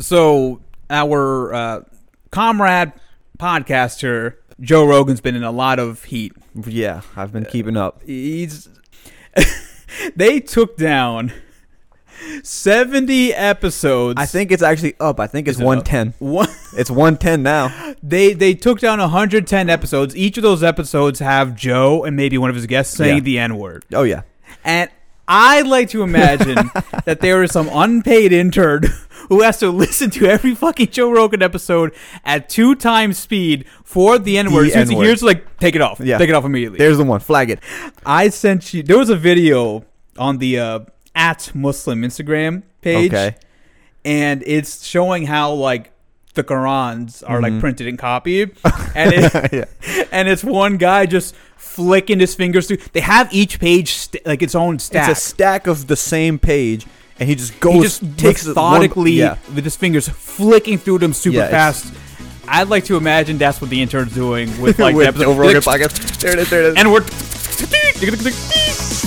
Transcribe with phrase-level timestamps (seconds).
[0.00, 1.80] So our uh,
[2.30, 2.92] comrade
[3.38, 6.32] podcaster Joe Rogan's been in a lot of heat.
[6.66, 8.02] Yeah, I've been keeping up.
[8.04, 8.68] He's
[10.16, 11.32] they took down
[12.42, 14.20] seventy episodes.
[14.20, 15.20] I think it's actually up.
[15.20, 16.14] I think it's it 110.
[16.18, 16.48] one.
[16.76, 17.94] It's 110 now.
[18.02, 20.16] They they took down 110 episodes.
[20.16, 23.22] Each of those episodes have Joe and maybe one of his guests saying Yeah.
[23.22, 23.84] the N word.
[23.92, 24.22] Oh yeah.
[24.64, 24.90] And
[25.32, 26.56] I like to imagine
[27.04, 28.82] that there is some unpaid intern
[29.28, 31.94] who has to listen to every fucking Joe Rogan episode
[32.24, 34.64] at two times speed for the N word.
[34.64, 36.00] The As soon as he hears, like, take it off.
[36.00, 36.18] Yeah.
[36.18, 36.78] Take it off immediately.
[36.78, 37.20] There's the one.
[37.20, 37.60] Flag it.
[38.04, 38.82] I sent you.
[38.82, 39.84] There was a video
[40.18, 40.80] on the uh,
[41.14, 43.36] at Muslim Instagram page, Okay.
[44.04, 45.92] and it's showing how like
[46.34, 47.60] the Qurans are like Mhm.
[47.60, 48.56] printed and copied,
[48.96, 49.64] and it, yeah.
[50.12, 52.78] and it's one guy just flicking his fingers through.
[52.92, 55.08] They have each page st- like its own stack.
[55.10, 56.86] It's a stack of the same page,
[57.18, 59.36] and he just goes he just takes it one- methodically yeah.
[59.54, 61.92] with his fingers flicking through them super Yeah, fast.
[62.48, 65.24] I'd like to imagine that's what the intern's doing with like the with episode.
[65.24, 66.20] Joe Rogan podcast.
[66.20, 66.50] There it is.
[66.50, 66.74] There it is.
[66.76, 67.04] and we're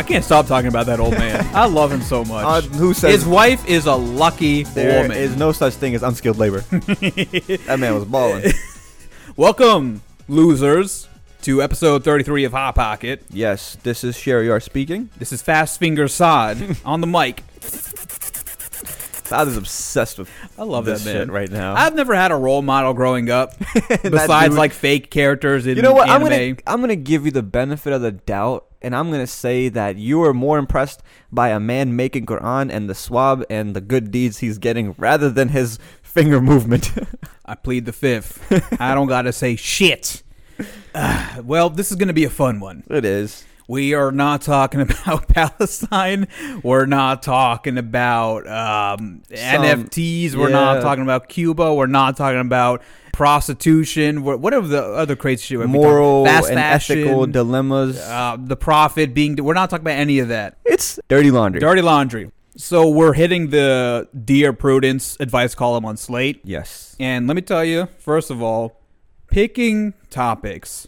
[0.00, 1.46] I can't stop talking about that old man.
[1.54, 2.42] I love him so much.
[2.42, 5.14] Uh, who says His wife is a lucky there woman.
[5.14, 6.60] is no such thing as unskilled labor?
[6.70, 8.50] that man was balling.
[9.36, 11.06] Welcome, losers,
[11.42, 13.22] to episode 33 of Hot Pocket.
[13.28, 15.10] Yes, this is Shariar speaking.
[15.18, 17.42] This is Fast Finger Saad on the mic.
[19.24, 21.26] Todd is obsessed with I love this that man.
[21.26, 21.74] shit right now.
[21.74, 23.52] I've never had a role model growing up
[24.02, 26.08] besides dude- like fake characters in you know what?
[26.08, 26.54] I'm anime.
[26.56, 29.96] gonna I'm gonna give you the benefit of the doubt, and I'm gonna say that
[29.96, 34.10] you are more impressed by a man making Quran and the sawab and the good
[34.10, 36.92] deeds he's getting, rather than his finger movement.
[37.46, 38.80] I plead the fifth.
[38.80, 40.22] I don't gotta say shit.
[40.94, 42.84] Ah, well, this is gonna be a fun one.
[42.90, 43.44] it is.
[43.68, 46.26] We are not talking about Palestine.
[46.64, 50.34] We're not talking about um, NFTs.
[50.34, 51.72] We're not talking about Cuba.
[51.72, 52.82] We're not talking about
[53.12, 54.22] prostitution.
[54.22, 55.58] Wha- Whatever the other crazy shit.
[55.58, 57.98] we've been talking- Moral fast and ethical dilemmas.
[58.00, 59.36] uh, the profit being.
[59.36, 60.58] We're not talking about any of that.
[60.64, 61.60] it's dirty laundry.
[61.60, 62.30] Dirty laundry.
[62.56, 66.40] So we're hitting the Dear Prudence advice column on Slate.
[66.44, 66.96] yes.
[66.98, 68.80] And let me tell you, first of all,
[69.30, 70.86] picking topics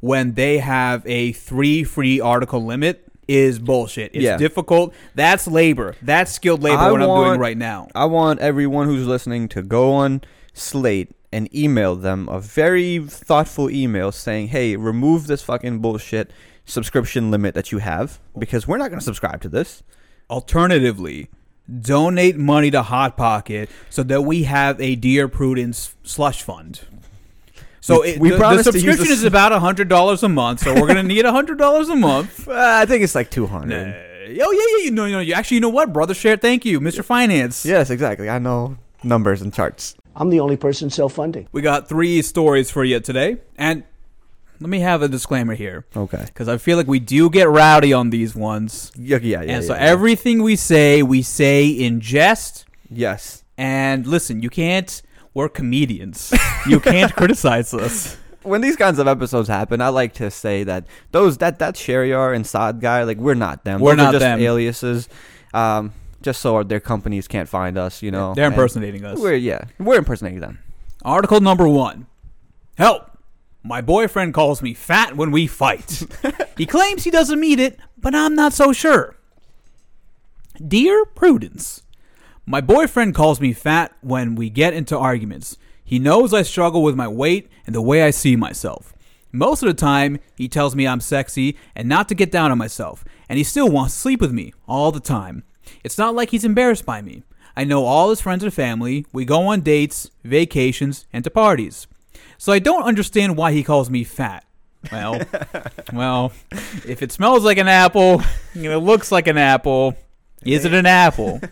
[0.00, 4.10] when they have a three free article limit is bullshit.
[4.14, 4.36] It's Yeah.
[4.36, 4.94] difficult.
[5.14, 5.94] That's labor.
[6.02, 6.78] That's skilled labor.
[6.78, 7.88] I what I'm doing right now.
[7.94, 10.20] I want everyone who's listening to go on
[10.54, 16.30] Slate and email them a very thoughtful email saying, "Hey, remove this fucking bullshit
[16.64, 19.82] subscription limit that you have because we're not going to subscribe to this."
[20.30, 21.28] Alternatively,
[21.80, 26.80] donate money to Hot Pocket so that we have a Dear Prudence slush fund.
[27.80, 30.28] So We- it, we the, the promise to use subscription is about hundred dollars a
[30.28, 30.60] month.
[30.60, 32.46] So we're gonna need hundred dollars a month.
[32.48, 33.72] Uh, I think it's like 200.
[33.72, 34.36] Uh, oh yeah,
[34.78, 36.36] yeah, you know, you know, you actually, you know what, brother, share.
[36.36, 37.04] Thank you, Mr.
[37.04, 37.64] Finance.
[37.66, 38.28] Yes, exactly.
[38.30, 39.94] I know numbers and charts.
[40.18, 41.48] I'm the only person self-funding.
[41.52, 43.84] We got three stories for you today, and
[44.60, 46.24] let me have a disclaimer here Okay.
[46.26, 49.52] because I feel like we do get rowdy on these ones, Yeah, yeah, yeah.
[49.54, 49.80] and so yeah.
[49.80, 52.66] everything we say, we say in jest.
[52.90, 53.44] yes.
[53.56, 55.02] And listen, you can't.
[55.34, 56.32] We're comedians.
[56.68, 58.16] you can't criticize us.
[58.42, 62.34] When these kinds of episodes happen, I like to say that those that that Sheriar
[62.34, 63.80] and Saad guy, like we're not them.
[63.80, 64.40] We're Those are not just them.
[64.40, 65.08] aliases.
[65.52, 65.92] Um,
[66.22, 68.34] just so their companies can't find us, you know.
[68.34, 69.18] They're and impersonating us.
[69.18, 70.58] We're yeah, we're impersonating them.
[71.04, 72.06] Article number one.
[72.76, 73.10] Help.
[73.62, 76.02] My boyfriend calls me fat when we fight.
[76.56, 79.16] he claims he doesn't mean it, but I'm not so sure.
[80.66, 81.82] Dear Prudence,
[82.46, 85.56] my boyfriend calls me fat when we get into arguments.
[85.84, 88.94] He knows I struggle with my weight and the way I see myself.
[89.32, 92.58] Most of the time, he tells me I'm sexy and not to get down on
[92.58, 95.44] myself, and he still wants to sleep with me all the time.
[95.84, 97.22] It's not like he's embarrassed by me.
[97.56, 99.04] I know all his friends and family.
[99.12, 101.86] We go on dates, vacations, and to parties.
[102.36, 104.44] So I don't understand why he calls me fat.
[104.92, 105.20] Well,
[105.92, 106.32] well,
[106.86, 108.22] if it smells like an apple
[108.54, 109.96] and it looks like an apple,
[110.44, 111.40] is it an apple?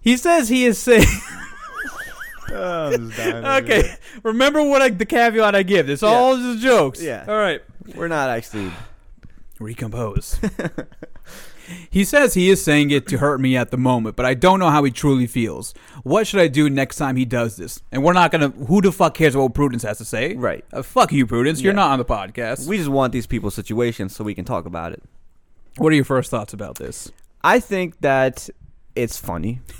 [0.00, 1.04] He says he is saying.
[2.52, 2.92] Oh,
[3.58, 5.90] okay, remember what I, the caveat I give.
[5.90, 7.02] It's all just jokes.
[7.02, 7.24] Yeah.
[7.26, 7.60] All right.
[7.92, 8.70] We're not actually.
[9.58, 10.38] Recompose.
[11.90, 14.58] He says he is saying it to hurt me at the moment, but I don't
[14.58, 15.74] know how he truly feels.
[16.02, 17.80] What should I do next time he does this?
[17.92, 18.48] And we're not gonna.
[18.48, 20.34] Who the fuck cares what Prudence has to say?
[20.34, 20.64] Right.
[20.72, 21.60] Uh, fuck you, Prudence.
[21.60, 21.76] You're Yeah.
[21.76, 22.66] not on the podcast.
[22.66, 25.02] We just want these people's situations so we can talk about it.
[25.78, 27.12] what are your first thoughts about this?
[27.44, 28.48] I think that
[28.94, 29.60] it's funny.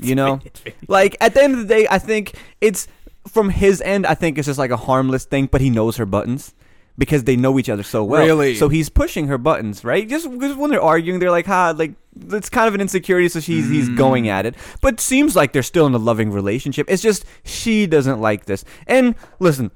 [0.00, 0.40] You know,
[0.88, 2.88] like at the end of the day, I think it's
[3.28, 6.04] from his end, I think it's just like a harmless thing, but he knows her
[6.04, 6.52] buttons
[6.96, 8.24] because they know each other so well.
[8.24, 8.54] Really?
[8.54, 10.08] So he's pushing her buttons, right?
[10.08, 11.94] Just because when they're arguing, they're like, "Ha!" Like
[12.30, 13.96] it's kind of an insecurity, so she's he's Mm.
[13.96, 14.54] going at it.
[14.80, 16.86] But seems like they're still in a loving relationship.
[16.88, 18.64] It's just she doesn't like this.
[18.86, 19.70] And listen.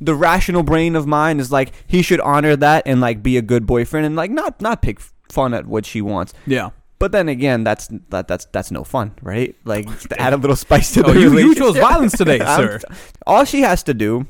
[0.00, 3.42] The rational brain of mine is like he should honor that and like be a
[3.42, 4.98] good boyfriend and like not not pick
[5.30, 6.34] fun at what she wants.
[6.44, 6.70] Yeah.
[6.98, 9.54] But then again, that's that that's that's no fun, right?
[9.64, 11.82] Like to add a little spice to the Oh, you, you chose relationship.
[11.82, 12.80] violence today, I'm- sir.
[13.28, 14.26] All she has to do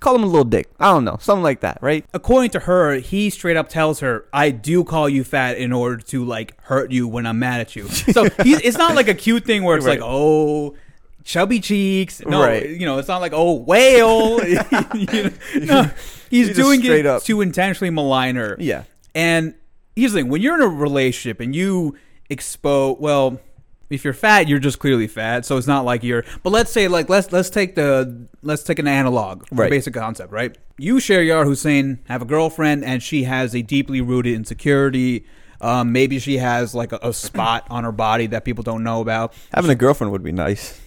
[0.00, 0.68] call him a little dick.
[0.80, 2.04] I don't know, something like that, right?
[2.14, 5.96] According to her, he straight up tells her, "I do call you fat in order
[5.98, 9.14] to like hurt you when I'm mad at you." So he's, it's not like a
[9.14, 10.00] cute thing where it's Right.
[10.00, 10.74] like, "Oh,
[11.24, 12.68] chubby cheeks." No, Right.
[12.68, 14.40] you know, it's not like, "Oh, whale."
[14.94, 15.90] You know, no,
[16.30, 18.56] he's He just doing it up- to intentionally malign her.
[18.58, 18.84] Yeah.
[19.14, 19.54] And
[19.94, 21.96] here's the thing: when you're in a relationship and you
[22.28, 23.40] expose, well,
[23.90, 25.44] if you're fat, you're just clearly fat.
[25.44, 26.24] So it's not like you're.
[26.42, 29.70] But let's say, like, let's let's take the let's take an analog, for Right.
[29.70, 30.56] basic concept, right?
[30.78, 35.24] You Shariar Hussein, have a girlfriend, and she has a deeply rooted insecurity.
[35.60, 39.00] Um, maybe she has like a, a spot on her body that people don't know
[39.00, 39.32] about.
[39.54, 40.78] Having a girlfriend would be nice.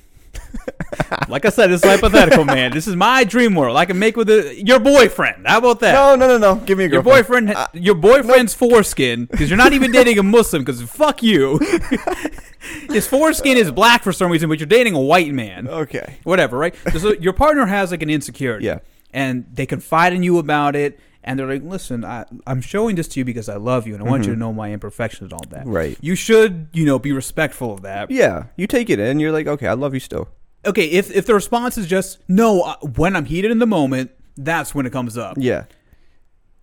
[1.28, 2.72] Like I said, it's hypothetical, man.
[2.72, 3.78] This is my dream world.
[3.78, 5.48] I can make with a, your boyfriend.
[5.48, 5.94] How about that?
[5.94, 6.62] No, no, no, no.
[6.66, 7.48] Give me a Your girlfriend.
[7.48, 10.64] boyfriend, uh, your boyfriend's foreskin, because you're not even dating a Muslim.
[10.64, 11.60] Because fuck you,
[12.90, 15.68] his foreskin is black for some reason, but you're dating a white man.
[15.68, 16.18] Okay.
[16.24, 16.76] Whatever, right?
[16.98, 18.80] So your partner has like an insecurity, Yeah.
[19.14, 21.00] and they confide in you about it,
[21.30, 24.04] and they're like, "Listen, I, I'm showing this to you because I love you, and
[24.04, 25.62] I want you to know my imperfections and all that.
[25.62, 25.72] Mm-hmm.
[25.72, 25.98] Right.
[26.02, 28.10] You should, you know, be respectful of that.
[28.10, 29.20] Yeah, you take it in.
[29.20, 30.28] You're like, okay, I love you still.
[30.66, 34.12] Okay, if if the response is just no, uh, when I'm heated in the moment,
[34.36, 35.38] that's when it comes up.
[35.40, 35.66] Yeah.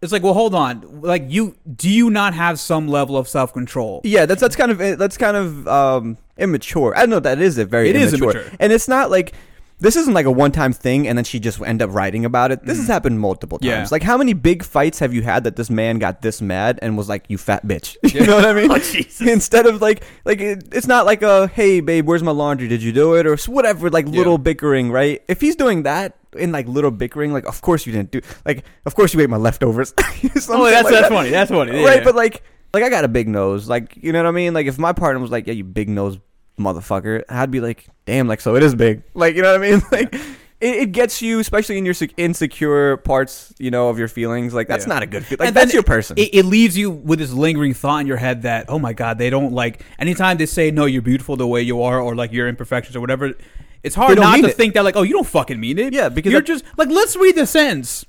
[0.02, 1.00] It's like, well, hold on.
[1.00, 4.02] Like, you do you not have some level of self control?
[4.04, 6.92] Yeah, that's that's kind of that's kind of um, immature.
[6.96, 8.42] I know that is a very It is immature.
[8.42, 8.56] immature.
[8.60, 9.32] and it's not like
[9.78, 12.50] this isn't like a one time thing, and then she just end up writing about
[12.50, 12.64] it.
[12.64, 13.66] This has happened multiple times.
[13.70, 13.82] Mm.
[13.82, 13.88] Yeah.
[13.90, 16.96] Like, how many big fights have you had that this man got this mad and
[16.96, 18.70] was like, "You fat bitch," you know what I mean?
[18.76, 19.20] Oh, Jesus.
[19.20, 22.68] Instead of like, like it, it's not like a, "Hey, babe, where's my laundry?
[22.68, 24.12] Did you do it?" or whatever, like Yeah.
[24.18, 25.22] little bickering, right?
[25.28, 26.16] If he's doing that.
[26.36, 29.30] In like little bickering, like of course you didn't do, like of course you ate
[29.30, 29.94] my leftovers.
[30.02, 31.30] Oh, that's like that's that funny.
[31.30, 31.80] That's funny.
[31.80, 31.98] Yeah, right?
[31.98, 32.04] yeah.
[32.04, 32.42] But like,
[32.74, 33.70] like I got a big nose.
[33.70, 34.52] Like, you know what I mean?
[34.52, 36.18] Like, if my partner was like, "Yeah, you big nose
[36.58, 39.02] motherfucker," I'd be like, "Damn!" Like, so it is big.
[39.14, 39.82] Like, you know what I mean?
[39.92, 40.14] Like,
[40.58, 44.54] it, it gets you, especially in your insecure parts, you know, of your feelings.
[44.54, 44.94] Like, that's Yeah.
[44.94, 45.40] not a good feeling.
[45.40, 46.16] Like, And that's your person.
[46.18, 49.18] It, it leaves you with this lingering thought in your head that, oh my god,
[49.18, 49.82] they don't like.
[49.98, 53.00] Anytime they say no, you're beautiful the way you are, or like your imperfections or
[53.00, 53.34] whatever,
[53.82, 54.56] it's hard don't to it.
[54.56, 55.92] think that like, oh, you don't fucking mean it.
[55.92, 58.06] Yeah, because you're that- just like, let's read the sentence.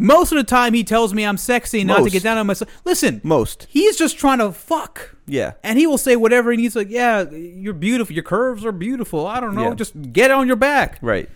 [0.00, 2.12] Most of the time, he tells me I'm sexy, not to Most.
[2.12, 2.70] get down on myself.
[2.84, 3.66] Listen, Most.
[3.70, 5.14] he's just trying to fuck.
[5.26, 5.52] Yeah.
[5.62, 6.74] And he will say whatever he needs.
[6.74, 8.14] Like, yeah, you're beautiful.
[8.14, 9.26] Your curves are beautiful.
[9.26, 9.68] I don't know.
[9.68, 9.74] Yeah.
[9.74, 10.98] Just get on your back.
[11.02, 11.28] Right.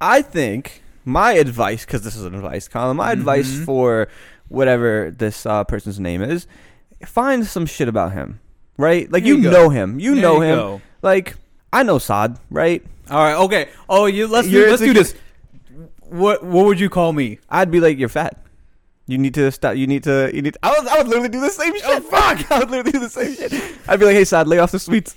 [0.00, 3.64] I think my advice, because this is an advice column, my advice Mm-hmm.
[3.64, 4.08] for
[4.48, 6.46] whatever this uh, person's name is,
[7.04, 8.40] find some shit about him.
[8.76, 9.10] Right?
[9.12, 9.50] Like, There you, you go.
[9.50, 10.00] know him.
[10.00, 10.56] You There know you him.
[10.58, 10.80] go.
[11.02, 11.36] Like,
[11.72, 12.82] I know Saad, right?
[13.10, 13.36] All right.
[13.44, 13.68] Okay.
[13.88, 15.14] Oh, you let's do, You're let's do this.
[16.10, 17.38] What what would you call me?
[17.48, 18.36] I'd be like, you're fat.
[19.06, 19.76] You need to stop.
[19.76, 20.30] You need to.
[20.32, 20.56] You need.
[20.62, 20.88] I would.
[20.88, 21.84] I would literally do the same oh, shit.
[21.86, 22.50] Oh, fuck!
[22.52, 23.52] I would literally do the same shit.
[23.88, 25.16] I'd be like, hey, Saad, lay off the sweets.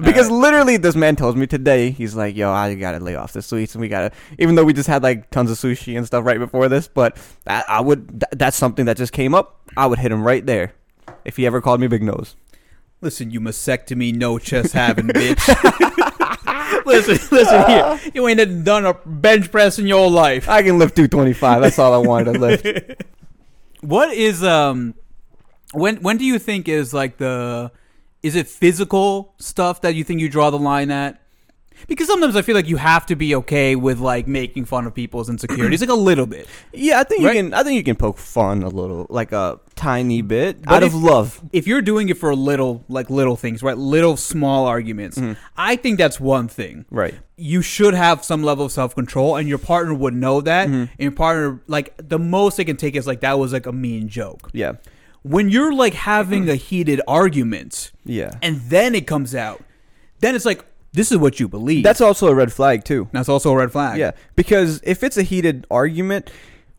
[0.00, 3.42] Because literally, this man tells me today, he's like, "Yo, I gotta lay off the
[3.42, 6.24] sweets, and we gotta." Even though we just had like tons of sushi and stuff
[6.24, 8.08] right before this, but that, I would.
[8.08, 9.60] Th- that's something that just came up.
[9.76, 10.72] I would hit him right there,
[11.24, 12.36] if he ever called me big nose.
[13.00, 15.38] Listen, you mastectomy, no chest having bitch.
[16.86, 18.00] listen, listen here.
[18.14, 20.48] You ain't done a bench press in your life.
[20.48, 21.62] I can lift 225.
[21.62, 23.04] That's all I wanted to lift.
[23.80, 24.94] What is um
[25.72, 27.70] when when do you think is like the
[28.22, 31.22] is it physical stuff that you think you draw the line at?
[31.86, 34.94] Because sometimes I feel like you have to be okay with like making fun of
[34.94, 36.46] people's insecurities, like a little bit.
[36.72, 37.36] Yeah, I think Right?
[37.36, 37.54] you can.
[37.54, 40.94] I think you can poke fun a little, like a tiny bit, But out if-
[40.94, 41.40] of love.
[41.52, 43.78] If you're doing it for little, like little things, right?
[43.78, 45.34] Little small arguments, mm-hmm.
[45.56, 46.84] I think that's one thing.
[46.90, 47.14] Right.
[47.40, 50.66] you should have some level of self control, and your partner would know that.
[50.66, 50.74] Mm-hmm.
[50.76, 53.72] And your partner, like, the most they can take is like that was like a
[53.72, 54.50] mean joke.
[54.52, 54.72] Yeah.
[55.22, 58.32] When you're like having a heated argument, Yeah.
[58.42, 59.62] and then it comes out,
[60.20, 60.64] then it's like
[60.98, 61.84] this is what you believe.
[61.84, 63.08] That's also a red flag too.
[63.12, 63.98] that's also a red flag.
[63.98, 66.30] Yeah, because if it's a heated argument,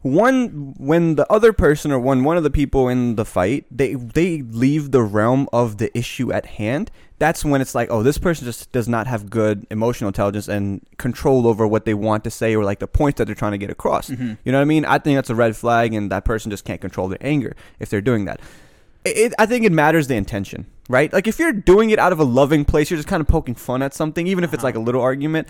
[0.01, 3.95] one when the other person or when one of the people in the fight they
[3.95, 8.17] they leave the realm of the issue at hand, that's when it's like, oh, this
[8.17, 12.31] person just does not have good emotional intelligence and control over what they want to
[12.31, 14.09] say or like the points that they're trying to get across.
[14.09, 14.33] Mm-hmm.
[14.43, 14.85] You know what I mean?
[14.85, 17.89] I think that's a red flag, and that person just can't control their anger if
[17.89, 18.39] they're doing that.
[19.05, 21.11] It, I think it matters the intention, right?
[21.13, 23.55] Like if you're doing it out of a loving place, you're just kind of poking
[23.55, 24.85] fun at something, even if it's like a uh-huh.
[24.85, 25.47] little argument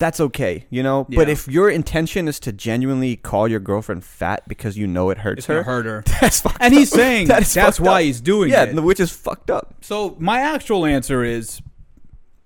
[0.00, 1.06] that's okay, you know.
[1.10, 5.18] But if your intention is to genuinely call your girlfriend fat because you know it
[5.18, 6.02] hurts It's her, gonna hurt her.
[6.22, 8.04] that's fucked And he's saying That is that's fucked why up.
[8.04, 8.52] he's doing it.
[8.54, 8.80] yeah, it.
[8.82, 9.74] which is fucked up.
[9.82, 11.60] So my actual answer is,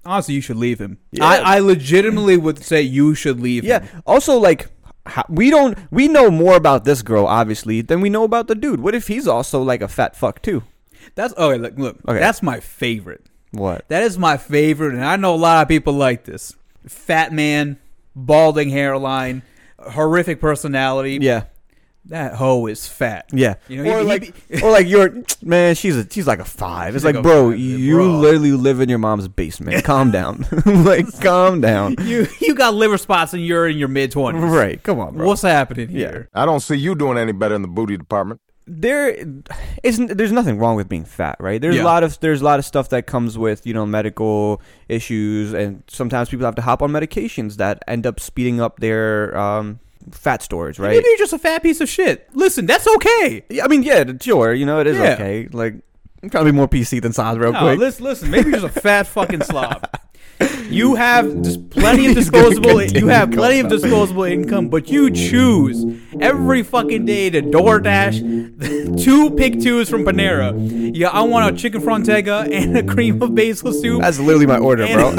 [0.04, 0.98] honestly, you should leave him.
[1.12, 1.24] Yeah.
[1.24, 3.84] I, I legitimately would say you should leave Yeah.
[3.84, 4.02] him.
[4.04, 4.66] Also, like,
[5.06, 8.56] how, we don't we know more about this girl obviously than we know about the
[8.56, 8.80] dude.
[8.80, 10.64] What if he's also like a fat fuck too?
[11.14, 11.58] That's oh, okay.
[11.58, 11.96] Look, look.
[12.08, 12.18] Okay.
[12.18, 13.24] That's my favorite.
[13.52, 13.86] What?
[13.88, 16.54] That is my favorite, and I know a lot of people like this.
[16.88, 17.78] Fat man,
[18.16, 19.42] balding hairline,
[19.78, 21.18] horrific personality.
[21.20, 21.44] Yeah.
[22.08, 23.30] That hoe is fat.
[23.32, 23.54] Yeah.
[23.66, 25.74] You know, or he- like, he- or like you're, man.
[25.74, 26.94] She's a, she's like a five.
[26.94, 28.06] It's like, like bro, five, you bro.
[28.18, 29.82] literally live in your mom's basement.
[29.84, 30.44] calm down.
[30.66, 31.96] like, calm down.
[32.02, 34.42] You you got liver spots and you're in your mid twenties.
[34.42, 34.82] Right.
[34.82, 35.26] Come on, bro.
[35.26, 36.10] What's happening Yeah.
[36.10, 36.28] here?
[36.34, 38.42] I don't see you doing any better in the booty department.
[38.66, 39.14] There
[39.82, 41.82] isn't there's nothing wrong with being fat right there's Yeah.
[41.82, 45.52] a lot of there's a lot of stuff that comes with you know medical issues
[45.52, 49.80] and sometimes people have to hop on medications that end up speeding up their um
[50.12, 52.28] fat storage right Maybe you're just a fat piece of shit.
[52.34, 53.44] Listen, that's okay.
[53.62, 55.12] I mean yeah sure you know it is Yeah.
[55.14, 55.74] okay like
[56.22, 58.30] I'm trying to be more pc than sounds real No, quick listen, listen.
[58.30, 59.86] Maybe you're just a fat fucking slob.
[60.70, 62.82] You have just plenty of disposable.
[62.82, 65.84] You have plenty of disposable income, but you choose
[66.20, 70.52] every fucking day to DoorDash two pick twos from Panera.
[70.96, 74.00] Yeah, I want a chicken frontega and a cream of basil soup.
[74.00, 75.10] that's literally my order bro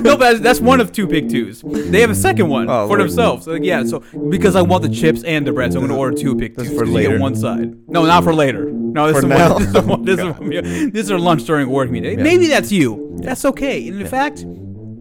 [0.00, 1.62] no, but that's- one of two pick twos.
[1.62, 3.00] They have a second one Oh, for Lord.
[3.02, 3.44] themselves.
[3.44, 5.98] So, yeah, so because I want the chips and the bread, so I'm going to
[5.98, 6.68] order two pick twos.
[6.68, 7.18] For 'cause you get later.
[7.18, 7.74] one side.
[7.88, 8.64] No, not for later.
[8.70, 9.54] No, this For is now?
[9.54, 12.22] One, this is one, oh, this, is this is our lunch during work meeting.
[12.22, 13.16] Maybe that's you.
[13.22, 13.88] That's okay.
[13.88, 14.44] And in fact,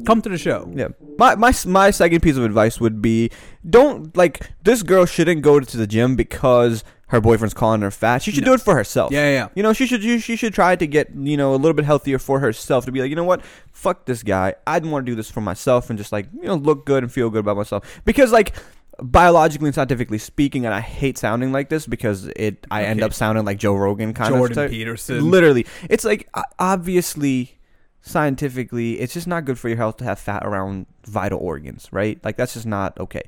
[0.06, 0.72] come to the show.
[0.76, 0.90] Yeah.
[1.18, 3.30] My, my my second piece of advice would be
[3.68, 8.22] don't like this girl shouldn't go to the gym because her boyfriend's calling her fat.
[8.22, 9.12] She should do it for herself.
[9.12, 9.48] Yeah, yeah, yeah.
[9.56, 12.20] You know, she should she should try to get, you know, a little bit healthier
[12.20, 13.44] for herself to be like, you know what?
[13.72, 14.54] Fuck this guy.
[14.68, 17.12] I'd want to do this for myself and just like, you know, look good and
[17.12, 18.02] feel good about myself.
[18.06, 18.54] Because like
[19.02, 23.06] biologically and scientifically speaking, and I hate sounding like this because it I end Okay.
[23.06, 25.32] up sounding like Joe Rogan kind Jordan of type- Peterson.
[25.32, 25.66] Literally.
[25.90, 27.59] It's like o- obviously
[28.02, 32.24] scientifically it's just not good for your health to have fat around vital organs, right?
[32.24, 33.24] Like that's just not okay.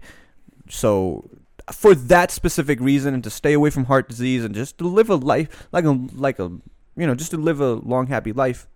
[0.70, 1.30] So
[1.72, 5.10] for that specific reason and to stay away from heart disease and just to live
[5.10, 6.52] a life like a like a
[6.96, 8.68] you know, just to live a long happy life,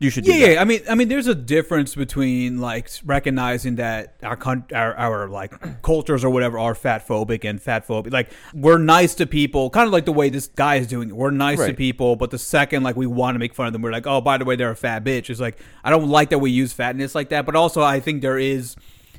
[0.00, 0.52] you should do Yeah, that.
[0.54, 0.60] yeah.
[0.60, 5.28] I mean, I mean, there's a difference between like recognizing that our con- our, our
[5.28, 8.12] like cultures or whatever are fat phobic and fat phobic.
[8.12, 11.16] Like we're nice to people, kind of like the way this guy is doing it.
[11.16, 13.82] We're nice to people, but the second like we want to make fun of them,
[13.82, 15.30] we're like, oh, by the way, they're a fat bitch.
[15.30, 17.46] It's like I don't like that we use fatness like that.
[17.46, 18.76] But also, I think there is.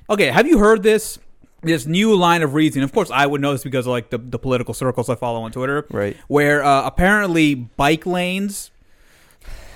[0.09, 1.17] Okay, have you heard this?
[1.63, 2.83] This new line of reasoning.
[2.83, 5.41] Of course, I would know this because of like the, the political circles I follow
[5.41, 5.87] on Twitter.
[5.89, 6.15] Right.
[6.27, 8.69] Where uh, apparently bike lanes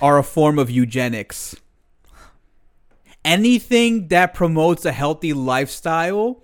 [0.02, 1.54] are a form of eugenics.
[3.24, 6.42] Anything that promotes a healthy lifestyle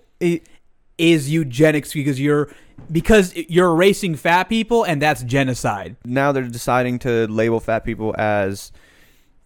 [0.99, 2.49] is eugenics because you're
[2.91, 5.95] because you're erasing fat people and that's genocide.
[6.05, 8.71] Now they're deciding to label fat people as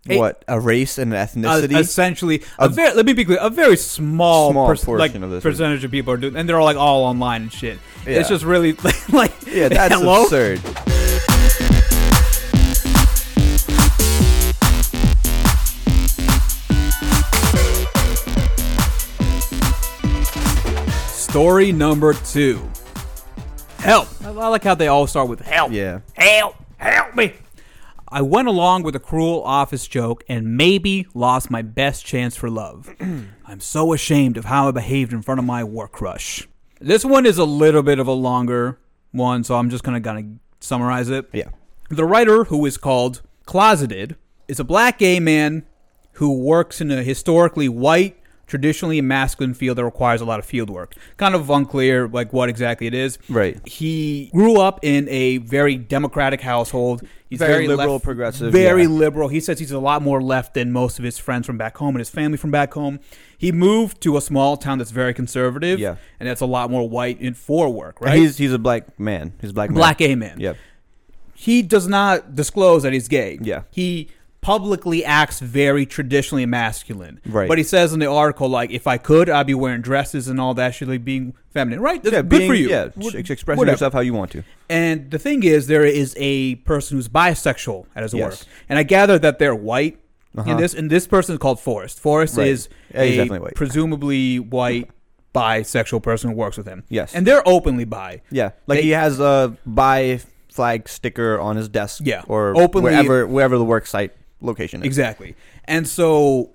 [0.07, 1.77] what a race and an ethnicity.
[1.79, 5.15] essentially, a A- very, let me be clear, a very small, Small pers- portion like,
[5.23, 5.43] of this.
[5.43, 7.77] percentage of people are doing, and they're all like all online and shit.
[8.05, 8.19] Yeah.
[8.19, 8.73] It's just really
[9.09, 10.23] like, yeah, that's hello?
[10.23, 10.59] absurd.
[21.31, 22.59] Story number two.
[23.77, 24.09] Help.
[24.21, 25.71] I like how they all start with help.
[25.71, 26.01] Yeah.
[26.13, 26.57] Help.
[26.75, 27.33] Help me.
[28.09, 32.49] I went along with a cruel office joke and maybe lost my best chance for
[32.49, 32.93] love.
[32.99, 36.49] I'm so ashamed of how I behaved in front of my war crush.
[36.81, 38.77] This one is a little bit of a longer
[39.11, 41.29] one, so I'm just going to kind of summarize it.
[41.31, 41.51] Yeah.
[41.87, 44.17] The writer, who is called Closeted,
[44.49, 45.65] is a black gay man
[46.15, 48.17] who works in a historically white,
[48.51, 50.93] traditionally a masculine field that requires a lot of field work.
[51.17, 53.17] Kind of unclear, like what exactly it is.
[53.29, 53.57] Right.
[53.67, 57.01] He grew up in a very democratic household.
[57.29, 58.89] He's Very very, liberal, left- progressive, Very yeah.
[58.89, 59.29] liberal.
[59.29, 61.95] He says he's a lot more left than most of his friends from back home
[61.95, 62.99] and his family from back home.
[63.37, 65.79] He moved to a small town that's very conservative.
[65.79, 65.95] Yeah.
[66.19, 68.17] And that's a lot more white in for work, And right?
[68.19, 69.31] He's he's a black man.
[69.39, 69.75] He's a black man.
[69.77, 70.53] black A man Yeah.
[71.33, 73.39] he does not disclose that he's gay.
[73.41, 73.61] Yeah.
[73.71, 74.09] He
[74.41, 77.21] publicly acts very traditionally masculine.
[77.25, 77.47] Right.
[77.47, 80.41] But he says in the article, like, if I could, I'd be wearing dresses and
[80.41, 81.79] all that shit, like being feminine.
[81.79, 82.01] Right?
[82.01, 82.69] That's Yeah, good being- for you.
[82.69, 83.73] Yeah, ex- expressing whatever.
[83.75, 84.43] yourself how you want to.
[84.69, 88.41] And the thing is, there is a person who's bisexual at his Yes.
[88.41, 88.47] work.
[88.67, 89.99] And I gather that they're white.
[90.37, 90.49] Uh-huh.
[90.49, 91.99] In this, and this person is called Forrest.
[91.99, 92.47] Forrest Right.
[92.47, 93.55] is Yeah, a definitely white.
[93.55, 94.89] presumably white
[95.35, 96.83] bisexual person who works with him.
[96.89, 97.13] Yes.
[97.13, 98.21] And they're openly bi.
[98.31, 102.01] Yeah, like They- he has a bi flag sticker on his desk.
[102.05, 104.85] Yeah, or openly- wherever wherever the work site location is.
[104.85, 105.35] Exactly.
[105.65, 106.51] And so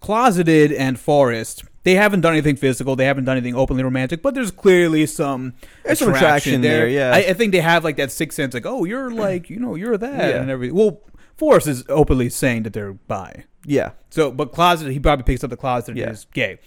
[0.00, 2.96] Closeted and Forrest They haven't done anything physical.
[2.96, 5.54] They haven't done anything openly romantic, but there's clearly some
[5.84, 7.12] There's some attraction there, yeah.
[7.14, 9.74] I, I think they have like that sixth sense, like, oh, you're like, you know,
[9.74, 10.40] you're that Yeah.
[10.40, 10.76] and everything.
[10.76, 11.00] Well,
[11.36, 13.44] Forrest is openly saying that they're bi.
[13.66, 13.90] Yeah.
[14.10, 16.10] So, but Closeted, he probably picks up the closet Yeah.
[16.10, 16.58] is gay,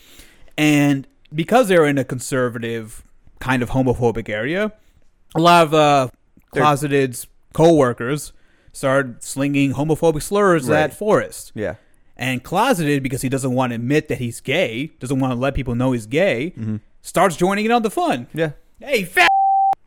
[0.57, 3.03] and because they're in a conservative
[3.39, 4.71] kind of homophobic area,
[5.35, 6.07] a lot of uh,
[6.53, 7.17] They're- closeted
[7.53, 8.33] co-workers
[8.77, 10.81] started slinging homophobic slurs Right.
[10.83, 11.51] at Forrest.
[11.55, 11.75] Yeah.
[12.15, 15.53] And closeted because he doesn't want to admit that he's gay, doesn't want to let
[15.55, 16.77] people know he's gay, mm-hmm.
[17.01, 18.27] starts joining in on the fun.
[18.33, 18.51] Yeah.
[18.79, 19.27] Hey, fat.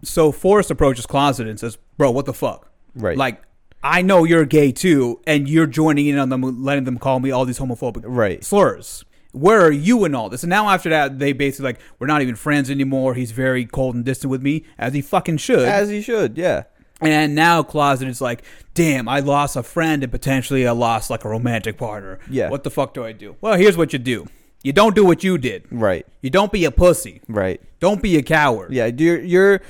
[0.02, 2.70] So Forrest approaches closeted and says, "Bro, what the fuck?
[2.94, 3.18] Right.
[3.18, 3.42] Like,
[3.82, 7.30] I know you're gay too, and you're joining in on them, letting them call me
[7.30, 8.42] all these homophobic Right.
[8.42, 9.04] slurs.
[9.32, 12.22] Where are you in all this?" And now after that, they basically like, "We're not
[12.22, 13.12] even friends anymore.
[13.12, 16.38] He's very cold and distant with me, as he fucking should." As he should.
[16.38, 16.62] Yeah.
[17.00, 18.42] And now Closet is like,
[18.74, 22.18] "Damn, I lost a friend and potentially I lost like a romantic partner.
[22.28, 22.50] Yeah.
[22.50, 24.26] What the fuck do I do?" Well, here's what you do.
[24.62, 25.64] You don't do what you did.
[25.70, 26.06] Right.
[26.20, 27.22] You don't be a pussy.
[27.28, 27.60] Right.
[27.80, 28.72] Don't be a coward.
[28.72, 29.60] Yeah, you're, you're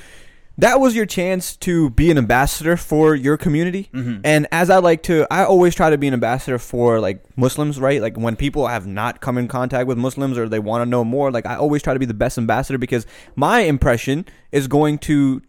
[0.57, 3.89] that was your chance to be an ambassador for your community.
[3.93, 4.21] Mm-hmm.
[4.23, 7.79] And as I like to, I always try to be an ambassador for like Muslims,
[7.79, 8.01] right?
[8.01, 11.03] Like when people have not come in contact with Muslims or they want to know
[11.03, 14.99] more, like I always try to be the best ambassador because my impression is going
[14.99, 15.41] to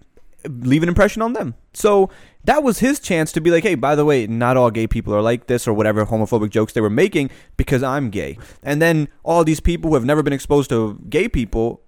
[0.48, 1.54] leave an impression on them.
[1.72, 2.10] So
[2.44, 5.14] that was his chance to be like, hey, by the way, not all gay people
[5.14, 8.38] are like this or whatever homophobic jokes they were making because I'm gay.
[8.62, 11.82] And then all these people who have never been exposed to gay people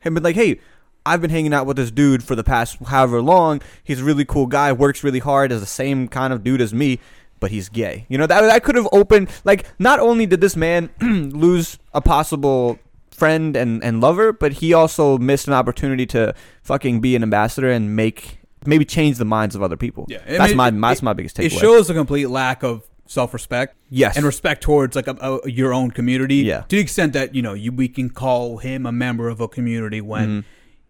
[0.00, 0.60] have been like, hey,
[1.04, 3.62] I've been hanging out with this dude for the past however long.
[3.82, 6.74] He's a really cool guy, works really hard, is the same kind of dude as
[6.74, 7.00] me,
[7.40, 8.04] but he's gay.
[8.08, 12.00] You know, that, that could have opened, like, not only did this man lose a
[12.00, 12.78] possible
[13.18, 17.70] friend and, and lover, but he also missed an opportunity to fucking be an ambassador
[17.70, 20.06] and make, maybe change the minds of other people.
[20.08, 21.46] Yeah, I That's mean, my, that's it- my biggest takeaway.
[21.46, 23.74] It shows a complete lack of self-respect.
[23.90, 24.16] Yes.
[24.16, 26.36] and respect towards like a, a, your own community.
[26.36, 26.60] Yeah.
[26.62, 29.48] to the extent that you know you we can call him a member of a
[29.48, 30.48] community when Mm-hmm.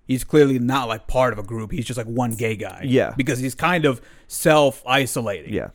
[0.08, 1.70] he's clearly not like part of a group.
[1.70, 2.80] He's just like one gay guy.
[2.84, 3.14] Yeah.
[3.16, 5.52] because he's kind of self-isolating.
[5.54, 5.68] yeah.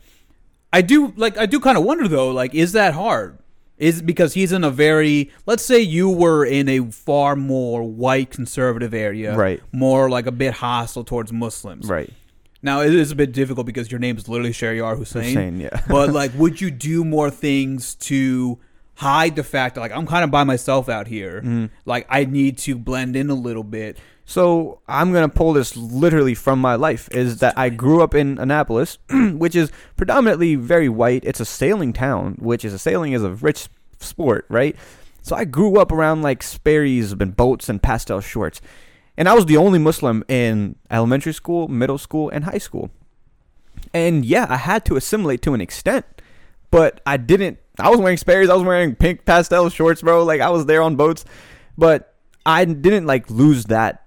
[0.71, 3.37] I do like I do kind of wonder though, like, is that hard?
[3.83, 8.31] Is because he's in a very let's say you were in a far more white
[8.31, 9.61] conservative area, Right.
[9.71, 12.11] More like a bit hostile towards Muslims, Right.
[12.61, 15.25] Now it is a bit difficult because your name is literally Shariar Hussein.
[15.25, 15.81] Hussein, yeah.
[15.89, 18.57] but like, would you do more things to
[18.95, 21.41] hide the fact that like I'm kind of by myself out here?
[21.41, 21.65] Mm-hmm.
[21.85, 23.97] Like I need to blend in a little bit.
[24.25, 27.09] So I'm gonna pull this literally from my life.
[27.11, 31.23] Is that I grew up in Annapolis, which is predominantly very white.
[31.25, 33.67] It's a sailing town, which is a sailing is a rich
[33.99, 34.75] sport, right?
[35.21, 38.61] So I grew up around like Sperry's and boats and pastel shorts,
[39.17, 42.91] and I was the only Muslim in elementary school, middle school, and high school.
[43.93, 46.05] And yeah, I had to assimilate to an extent,
[46.71, 47.59] but I didn't.
[47.79, 48.49] I was wearing Sperry's.
[48.49, 50.23] I was wearing pink pastel shorts, bro.
[50.23, 51.25] Like I was there on boats,
[51.77, 54.02] but I didn't like lose that.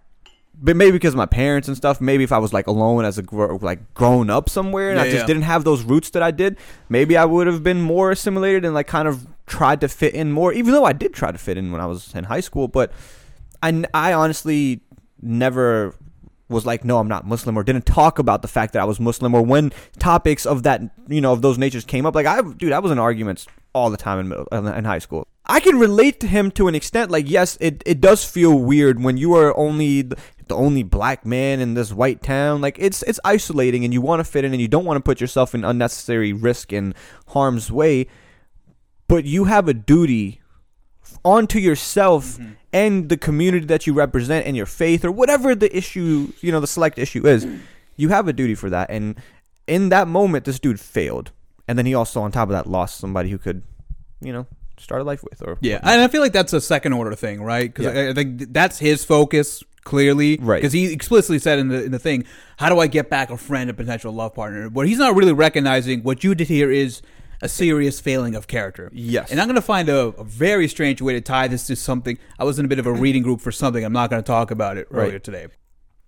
[0.59, 2.01] But maybe because of my parents and stuff.
[2.01, 5.05] Maybe if I was like alone as a gro- like grown up somewhere and I
[5.05, 5.27] just yeah.
[5.27, 6.57] didn't have those roots that I did,
[6.89, 10.33] maybe I would have been more assimilated and like kind of tried to fit in
[10.33, 10.53] more.
[10.53, 12.91] Even though I did try to fit in when I was in high school, but
[13.63, 14.81] I I honestly
[15.21, 15.95] never
[16.49, 19.01] was like, no, I'm not Muslim, or didn't talk about the fact that I was
[19.01, 22.15] Muslim, or when topics of that, you know, of those natures came up.
[22.15, 25.27] Like, I, dude, I was in arguments all the time in in high school.
[25.47, 27.11] I can relate to him to an extent.
[27.11, 30.17] Like, yes, it, it does feel weird when you are only the,
[30.51, 32.61] only black man in this white town.
[32.61, 35.03] Like, it's it's isolating, and you want to fit in, and you don't want to
[35.03, 36.95] put yourself in unnecessary risk and
[37.29, 38.07] harm's way.
[39.09, 40.41] But you have a duty
[41.25, 42.53] onto yourself mm-hmm.
[42.73, 46.61] and the community that you represent and your faith or whatever the issue you know
[46.61, 47.47] the select issue is
[47.97, 49.17] you have a duty for that and
[49.67, 51.33] in that moment this dude failed
[51.67, 53.63] and then he also on top of that lost somebody who could
[54.21, 54.47] you know
[54.79, 57.43] start a life with or Yeah, and I feel like that's a second order thing,
[57.43, 57.73] right?
[57.73, 58.01] Because Yeah.
[58.03, 60.57] I, I think that's his focus clearly, Right.
[60.61, 62.25] Because he explicitly said in the in the thing,
[62.59, 65.33] "How do I get back a friend, a potential love partner?" But he's not really
[65.33, 67.03] recognizing what you did here is
[67.43, 68.91] a serious failing of character.
[68.95, 69.31] Yes.
[69.31, 72.19] and I'm going to find a, a very strange way to tie this to something.
[72.39, 73.85] I was in a bit of a reading group for something.
[73.85, 75.23] I'm not going to talk about it earlier Right.
[75.23, 75.47] today.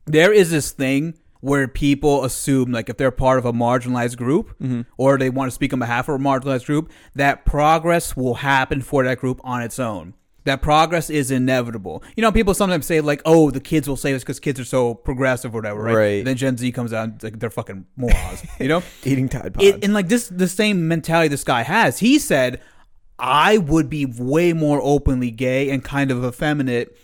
[0.06, 4.58] There is this thing where people assume, like, if they're part of a marginalized group
[4.60, 4.82] Mm-hmm.
[4.96, 8.80] or they want to speak on behalf of a marginalized group, that progress will happen
[8.82, 10.14] for that group on its own.
[10.44, 12.02] That progress is inevitable.
[12.16, 14.64] You know, people sometimes say, like, oh, the kids will say this because kids are
[14.64, 15.94] so progressive or whatever, right?
[15.94, 16.24] Right.
[16.24, 18.82] then Gen Z comes out and like, they're fucking morons, you know?
[19.04, 22.60] eating tide pods it, and like this the same mentality this guy has he said
[23.18, 26.96] i would be way more openly gay and kind of effeminate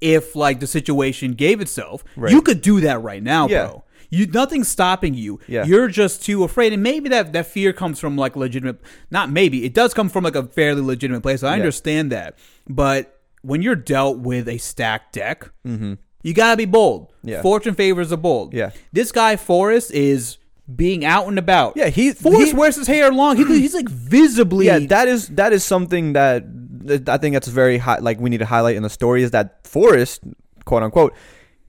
[0.00, 2.32] if like the situation gave itself Right.
[2.32, 3.66] you could do that right now Yeah.
[3.66, 5.40] bro You nothing's stopping you.
[5.48, 5.64] Yeah.
[5.66, 8.78] You're just too afraid, and maybe that that fear comes from like legitimate.
[9.10, 11.42] Not maybe it does come from like a fairly legitimate place.
[11.42, 11.54] I Yeah.
[11.62, 17.08] understand that, but when you're dealt with a stacked deck, you gotta be bold.
[17.08, 17.28] Mm-hmm.
[17.30, 17.42] Yeah.
[17.42, 18.54] Fortune favors the bold.
[18.54, 18.70] Yeah.
[18.92, 20.38] This guy Forrest is
[20.74, 21.76] being out and about.
[21.76, 23.36] Yeah, he- Forrest he- wears his hair long.
[23.36, 24.66] He, he's like visibly.
[24.66, 26.44] yeah, that is that is something that
[26.90, 27.98] I think that's very high.
[27.98, 30.22] Like we need to highlight in the story is that Forrest,
[30.64, 31.14] quote unquote,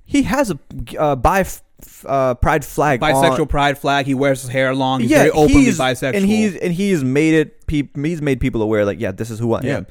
[0.06, 0.60] he has a
[0.97, 1.45] uh, bi
[2.06, 2.99] uh, pride flag.
[3.01, 4.06] bisexual on- pride flag.
[4.06, 5.01] He wears his hair long.
[5.01, 6.15] He's yeah, very openly he's, bisexual.
[6.15, 7.67] and he's and he's made it.
[7.67, 8.86] Peop, he's made people aware.
[8.86, 9.77] Like, yeah, this is who I Yeah.
[9.77, 9.88] am.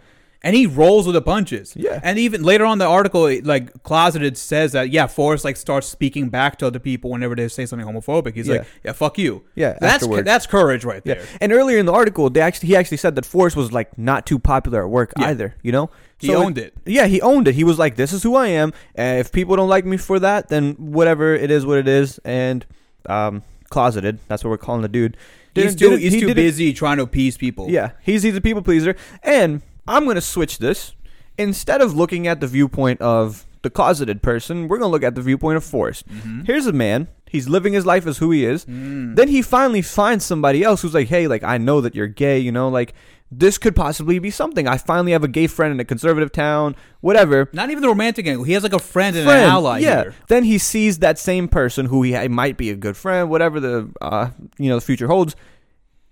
[0.47, 1.75] And he rolls with the punches.
[1.77, 1.99] Yeah.
[2.03, 5.89] And even later on the article, it, like Closeted says that yeah, Forrest like starts
[5.89, 8.35] speaking back to other people whenever they say something homophobic.
[8.35, 8.67] He's like, Yeah.
[8.85, 9.43] yeah, fuck you.
[9.57, 11.27] Yeah, That's that's courage right Yeah, there.
[11.41, 14.25] and earlier in the article, they actually he actually said that Forrest was like not
[14.25, 15.31] too popular at work Yeah.
[15.31, 15.55] either.
[15.63, 16.75] You know, He owned it.
[16.87, 17.55] Yeah, he owned it.
[17.57, 18.73] He was like, "This is who I am.
[18.95, 22.21] And if people don't like me for that, then whatever it is, what it is."
[22.25, 22.65] And
[23.07, 24.19] um, closeted.
[24.29, 25.17] That's what we're calling the dude.
[25.55, 27.69] He's Didn't- too he's too busy trying to appease people.
[27.71, 28.95] Yeah, he's he's a people pleaser.
[29.23, 30.95] And I'm gonna switch this.
[31.39, 35.23] Instead of looking at the viewpoint of the closeted person, we're gonna look at the
[35.23, 36.09] viewpoint of Forrest.
[36.09, 36.43] Mm-hmm.
[36.45, 37.09] Here's a man.
[37.29, 38.65] He's living his life as who he is.
[38.67, 39.17] Mm.
[39.17, 42.39] Then he finally finds somebody else who's like, "Hey, like I know that you're gay.
[42.39, 42.95] You know, like
[43.33, 44.69] this could possibly be something.
[44.69, 46.77] I finally have a gay friend in a conservative town.
[47.01, 48.45] Whatever." Not even the romantic angle.
[48.45, 50.03] He has like a friend and friend, an ally yeah.
[50.03, 50.15] here.
[50.29, 53.59] Then he sees that same person who he ha- might be a good friend, whatever
[53.59, 55.35] the uh, you know the future holds,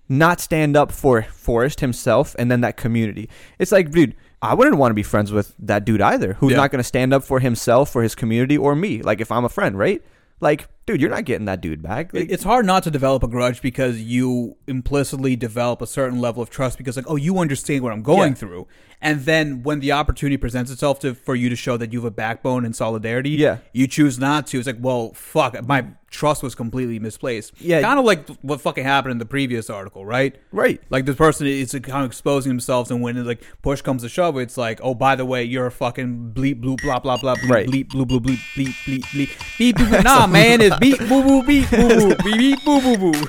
[0.08, 3.28] not stand up for Forrest himself and then that community.
[3.58, 6.58] It's like, dude, I wouldn't want to be friends with that dude either, who's Yeah.
[6.58, 9.00] not going to stand up for himself, for his community, or me.
[9.02, 10.02] Like if I'm a friend, right?
[10.40, 12.12] Like, dude, you're not getting that dude back.
[12.12, 16.42] Like, It's hard not to develop a grudge because you implicitly develop a certain level
[16.42, 18.38] of trust because like, oh, you understand what I'm going Yeah.
[18.38, 18.66] through.
[19.00, 22.04] And then when the opportunity presents itself to for you to show that you have
[22.06, 23.58] a backbone and solidarity, Yeah.
[23.72, 24.58] you choose not to.
[24.58, 27.52] It's like, well, fuck, my trust was completely misplaced.
[27.58, 27.80] Yeah.
[27.82, 30.36] Kind of like what fucking happened in the previous article, right?
[30.52, 30.80] Right.
[30.88, 34.38] Like this person is kind of exposing themselves, and when like push comes to shove,
[34.38, 37.50] it's like, oh, by the way, you're a fucking bleep, bloop, blah, blah, blah, bleep,
[37.50, 37.66] Right.
[37.66, 40.04] bleep, bloop, bloop, bleep, bleep, bleep, bleep, boop, boop.
[40.04, 43.28] Nah, man, it's beep, boo, boo, beep, boo, boo, beep, beep, boo, boo, boo.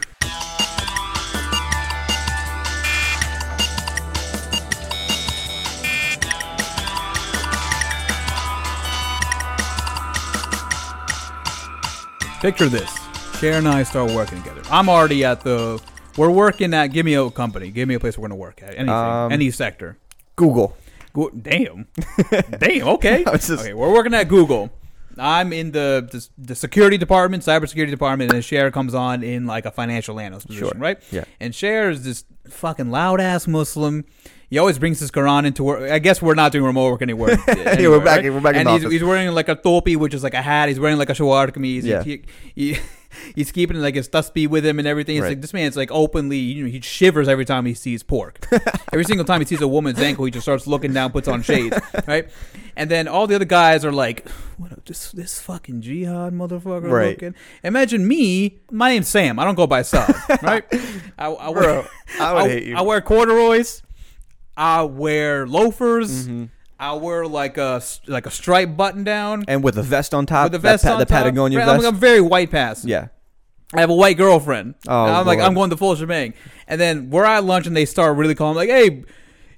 [12.45, 12.95] Picture this.
[13.39, 14.62] Cher and I start working together.
[14.69, 15.81] I'm already at the.
[16.15, 16.88] We're working at.
[16.93, 17.71] Give me a company.
[17.71, 18.69] Give me a place we're going to work at.
[18.75, 18.89] Anything.
[18.89, 19.97] Um, any sector.
[20.36, 20.77] Google.
[21.12, 21.88] Go- Damn.
[22.60, 22.88] Damn.
[22.89, 23.23] Okay.
[23.31, 23.73] Just- okay.
[23.73, 24.69] We're working at Google.
[25.17, 29.65] I'm in the, the the security department, cybersecurity department, and Cher comes on in like
[29.65, 30.79] a financial analyst position, Sure.
[30.79, 30.99] right?
[31.10, 31.23] Yeah.
[31.39, 34.05] And Cher is this fucking loud ass Muslim.
[34.55, 35.91] He always brings his Quran into work.
[35.91, 37.31] I guess we're not doing remote work anywhere.
[37.49, 38.31] anywhere, we're back- right?
[38.31, 40.41] we're back in And the he's, he's wearing like a topi, which is like a
[40.41, 40.69] hat.
[40.69, 41.83] He's wearing like a shalwar kameez.
[41.83, 42.03] Yeah.
[42.03, 42.23] He,
[42.55, 42.77] he,
[43.35, 45.17] he's keeping like his tasbih with him and everything.
[45.17, 45.29] It's Right.
[45.31, 48.47] like this man's like openly, you know, he shivers every time he sees pork.
[48.93, 51.41] every single time he sees a woman's ankle, he just starts looking down, puts on
[51.41, 52.29] shades, right?
[52.77, 54.25] And then all the other guys are like,
[54.57, 57.09] "What a- this this fucking jihad motherfucker Right.
[57.09, 58.59] looking." Imagine me.
[58.71, 59.37] My name's Sam.
[59.37, 60.63] I don't go by Saad, right?
[61.17, 61.85] I, I wear, Bro,
[62.21, 62.77] I would hate you.
[62.77, 63.81] I wear corduroys.
[64.57, 66.27] I wear loafers.
[66.27, 66.45] Mm-hmm.
[66.79, 70.45] I wear like a like a striped button down And with a vest on top.
[70.45, 71.19] with the that vest pa- on the top.
[71.23, 71.87] Patagonia I'm, vest.
[71.87, 72.89] I'm very white passing.
[72.89, 73.07] yeah.
[73.73, 74.75] I have a white girlfriend.
[74.87, 76.33] Oh, I'm like, I'm going the full shebang.
[76.67, 79.03] And then we're at lunch and they start really calling like, hey,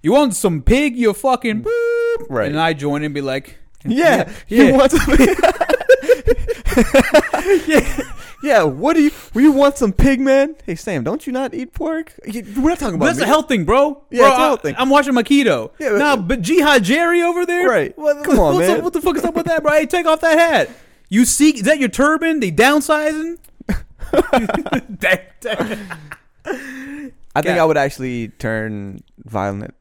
[0.01, 0.95] you want some pig?
[0.95, 2.25] You fucking boop.
[2.29, 2.47] Right.
[2.49, 4.63] And I join and be like, Yeah, Yeah.
[4.65, 4.95] He wants
[7.67, 8.01] yeah,
[8.43, 8.63] yeah.
[8.63, 9.11] What do you?
[9.33, 10.55] We you want some pig, man?
[10.65, 12.13] Hey Sam, don't you not eat pork?
[12.25, 13.23] We're not talking about that's me.
[13.23, 14.03] a health thing, bro.
[14.09, 14.75] Yeah, Bro, it's a health I, thing.
[14.77, 15.71] I'm watching my keto.
[15.79, 17.67] Yeah, but- nah, but Jihad Jerry over there?
[17.67, 17.97] Right.
[17.97, 18.77] What, Come on, man.
[18.77, 19.71] Up, what the fuck is up with that, bro?
[19.73, 20.69] Hey, take off that hat.
[21.09, 22.39] You see, is that your turban?
[22.39, 23.37] They downsizing?
[24.99, 25.91] Dang, dang.
[26.45, 27.61] I think Yeah.
[27.61, 29.73] I would actually turn violent.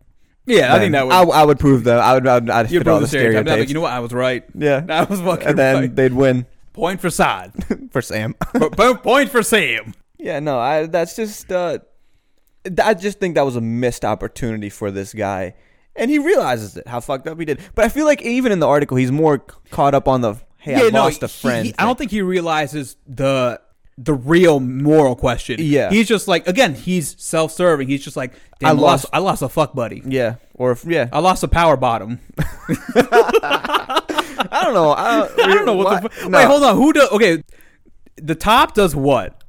[0.46, 1.12] Yeah, I think that would.
[1.12, 1.98] I, I would prove that.
[1.98, 2.26] I would.
[2.26, 3.46] I'd, I'd you fit all the the stereotype.
[3.46, 3.58] Stereotypes.
[3.60, 3.92] Like, you know what?
[3.92, 4.44] I was right.
[4.54, 5.94] yeah, I was fucking and then right.
[5.94, 7.52] they'd win Point for Saad.
[7.90, 8.34] for Sam.
[8.54, 9.94] Po- po- Point for Sam.
[10.18, 10.86] yeah, no, I.
[10.86, 11.50] That's just.
[11.50, 11.78] Uh,
[12.82, 15.54] I just think that was a missed opportunity for this guy,
[15.94, 16.86] and he realizes it.
[16.88, 17.60] How fucked up he did.
[17.74, 19.38] But I feel like even in the article, he's more
[19.70, 20.34] caught up on the.
[20.58, 21.66] Hey, I lost a friend.
[21.66, 23.60] he- I don't think he realizes the
[23.98, 25.56] the real moral question.
[25.60, 25.90] Yeah.
[25.90, 27.88] he's just like again, he's self serving.
[27.88, 28.32] He's just like,
[28.62, 30.02] I lost, lost- I lost a fuck buddy.
[30.04, 31.08] Yeah, or if, yeah.
[31.12, 32.20] I lost a power bottom.
[33.38, 34.92] I don't know.
[34.92, 36.38] I don't, I don't know what, the fu- no.
[36.38, 36.76] Wait, hold on.
[36.76, 37.10] Who does?
[37.10, 37.42] Okay,
[38.16, 39.42] the top does what?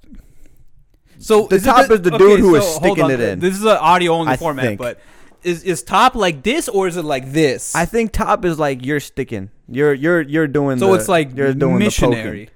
[1.19, 3.39] So The is top is the dude who is hold sticking it in.
[3.39, 4.79] This is an audio only I format, think.
[4.79, 4.99] but
[5.43, 7.75] is is top like this or is it like this?
[7.75, 9.49] I think top is like you're sticking.
[9.67, 10.77] You're you're you're doing.
[10.79, 12.49] so the- it's like you're doing missionary.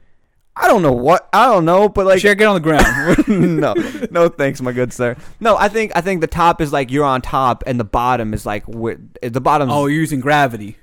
[0.56, 3.28] The I don't know what I don't know, but like Share, get on the ground.
[3.60, 3.74] no,
[4.12, 5.16] no, thanks, my good sir.
[5.40, 8.34] No, I think I think the top is like you're on top, and the bottom
[8.34, 9.70] is like where, the bottom.
[9.70, 10.78] oh, you're using gravity,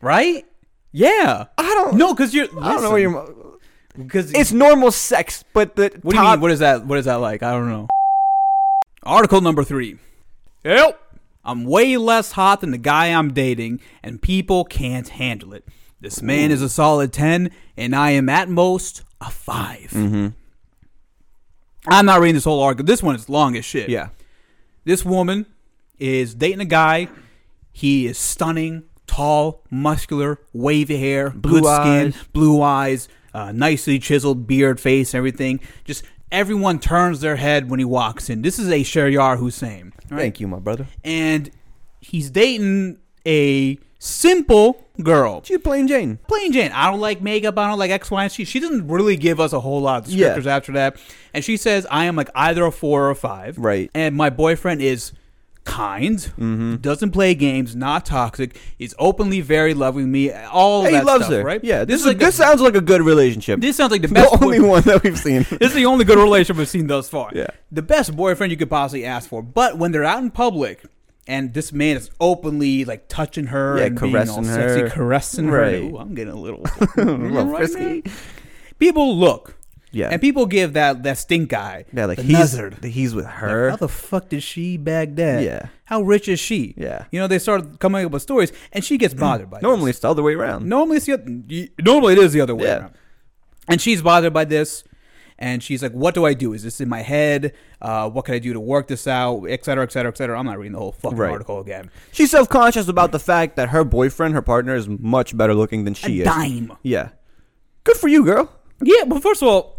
[0.00, 0.44] right?
[0.92, 1.46] Yeah.
[1.56, 1.96] I don't.
[1.96, 2.46] No, because you're.
[2.60, 3.34] I don't know what you're.
[3.96, 6.40] Because It's normal sex, but the What do you mean?
[6.40, 6.86] What is that?
[6.86, 7.42] What is that like?
[7.42, 7.88] I don't know.
[9.02, 9.98] Article number three.
[10.64, 11.00] Yep.
[11.44, 15.66] I'm way less hot than the guy I'm dating, and people can't handle it.
[16.00, 19.78] This man is a solid 10, and I am at most a 5.
[19.90, 20.28] Mm-hmm.
[21.88, 22.84] I'm not reading this whole article.
[22.84, 23.88] This one is long as shit.
[23.88, 24.08] Yeah,
[24.84, 25.46] This woman
[25.98, 27.08] is dating a guy.
[27.72, 32.14] He is stunning, tall, muscular, wavy hair, Blue good eyes.
[32.14, 35.60] skin, blue eyes, uh, nicely chiseled beard, face, everything.
[35.84, 38.42] Just everyone turns their head when he walks in.
[38.42, 39.92] This is a Sharyar Hussein.
[40.10, 40.18] right?
[40.20, 40.86] thank you, my brother.
[41.04, 41.50] And
[42.00, 45.42] he's dating a simple girl.
[45.44, 46.18] She's plain Jane.
[46.28, 46.72] Plain Jane.
[46.72, 47.58] I don't like makeup.
[47.58, 48.44] I don't like X, Y, and Z.
[48.44, 50.34] She doesn't really give us a whole lot of Yeah.
[50.36, 50.96] descriptors after that.
[51.34, 53.58] And she says, I am like either a four or a five.
[53.58, 53.90] Right.
[53.94, 55.12] And my boyfriend is
[55.64, 56.76] kind, Mm-hmm.
[56.76, 60.32] doesn't play games, not toxic, is openly very loving me.
[60.32, 61.62] All he loves stuff, her, right?
[61.62, 63.60] Yeah, this, is like this the, sounds like a good relationship.
[63.60, 65.42] this sounds like the the only boy- one that we've seen.
[65.50, 67.30] this is the only good relationship we've seen thus far.
[67.34, 67.48] Yeah.
[67.70, 69.42] The best boyfriend you could possibly ask for.
[69.42, 70.84] But when they're out in public
[71.28, 74.90] and this man is openly like touching her Yeah, and being all caressing sexy, her.
[74.90, 75.74] caressing her.
[75.76, 76.64] Ooh, I'm getting a little,
[76.96, 78.02] a little right frisky.
[78.04, 78.12] now.
[78.78, 79.54] People look.
[79.90, 80.08] Yeah.
[80.10, 81.86] And people give that that stink eye.
[81.94, 82.84] Yeah, like he's nuzzard.
[82.84, 83.70] he's with Like, her.
[83.70, 85.42] how the fuck did she bag that?
[85.42, 85.68] Yeah.
[85.86, 86.74] How rich is she?
[86.76, 87.06] Yeah.
[87.10, 89.62] You know, they start coming up with stories, and she gets bothered by it.
[89.62, 89.96] Normally, this.
[89.96, 90.68] it's the other way around.
[90.68, 92.78] Normally, it's the normally it is the other way Yeah.
[92.80, 92.94] around.
[93.66, 94.84] And she's bothered by this,
[95.38, 96.52] and she's like, "What do I do?
[96.52, 97.52] Is this in my head?
[97.80, 99.44] Uh, what can I do to work this out?
[99.48, 101.30] Et cetera, et cetera, et cetera." I'm not reading the whole fucking Right.
[101.32, 101.90] article again.
[102.12, 105.84] She's self conscious about the fact that her boyfriend, her partner, is much better looking
[105.84, 106.26] than she a is.
[106.26, 106.72] dime.
[106.82, 107.10] Yeah.
[107.84, 108.52] Good for you, girl.
[108.82, 109.76] Yeah, but first of all,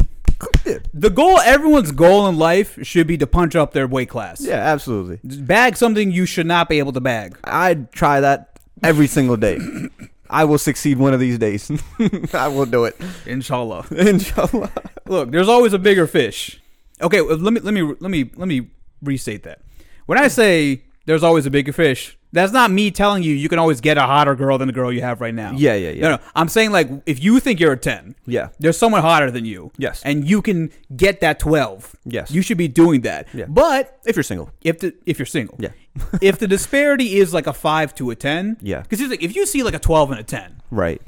[0.94, 4.42] the goal, everyone's goal in life should be to punch up their weight class.
[4.42, 5.20] Yeah, absolutely.
[5.24, 7.38] Bag something you should not be able to bag.
[7.44, 9.60] I'd try that every single day.
[10.30, 11.72] I will succeed one of these days.
[12.34, 12.96] I will do it.
[13.26, 13.88] Inshallah.
[13.92, 14.72] Inshallah.
[15.08, 16.62] Look, there's always a bigger fish.
[17.02, 18.70] Okay, let me let me let me let me
[19.02, 19.62] restate that.
[20.06, 23.58] When I say there's always a bigger fish, that's not me telling you you can
[23.60, 25.54] always get a hotter girl than the girl you have right now.
[25.56, 26.02] Yeah, yeah, yeah.
[26.02, 26.20] No, no.
[26.36, 28.50] I'm saying like if you think you're a 10, Yeah.
[28.60, 29.72] there's someone hotter than you.
[29.78, 30.02] Yes.
[30.06, 31.96] And you can get that 12.
[32.06, 32.32] Yes.
[32.32, 33.28] You should be doing that.
[33.34, 33.46] Yeah.
[33.48, 34.52] But If you're single.
[34.62, 35.58] if the if you're single.
[35.60, 35.70] Yeah.
[36.22, 38.84] if the disparity is like a 5 to a 10, Yeah.
[38.84, 41.02] Cuz like if you see like a 12 and a 10, Right.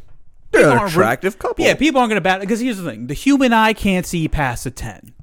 [0.51, 1.63] They're an aren't re- attractive couple.
[1.63, 4.27] Yeah, people aren't going to bat because here's the thing: the human eye can't see
[4.27, 5.13] past a ten.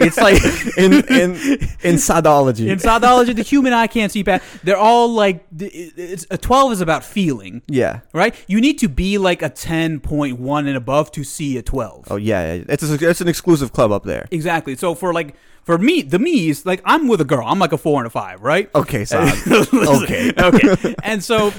[0.00, 0.42] It's like
[0.76, 1.30] in in
[1.82, 2.68] in sadology.
[2.68, 4.44] in psychology, the human eye can't see past.
[4.62, 8.00] They're all like it's, a twelve is about feeling, yeah.
[8.12, 8.34] right?
[8.46, 12.06] You need to be like a ten point one and above to see a twelve.
[12.10, 12.64] Oh yeah, yeah.
[12.68, 14.28] it's a, it's an exclusive club up there.
[14.30, 14.76] Exactly.
[14.76, 17.46] So for like for me, the me's like I'm with a girl.
[17.46, 18.70] I'm like a four and a five, right?
[18.74, 19.34] Okay, Saad.
[19.72, 20.32] okay.
[20.36, 20.94] okay.
[21.02, 21.52] And so,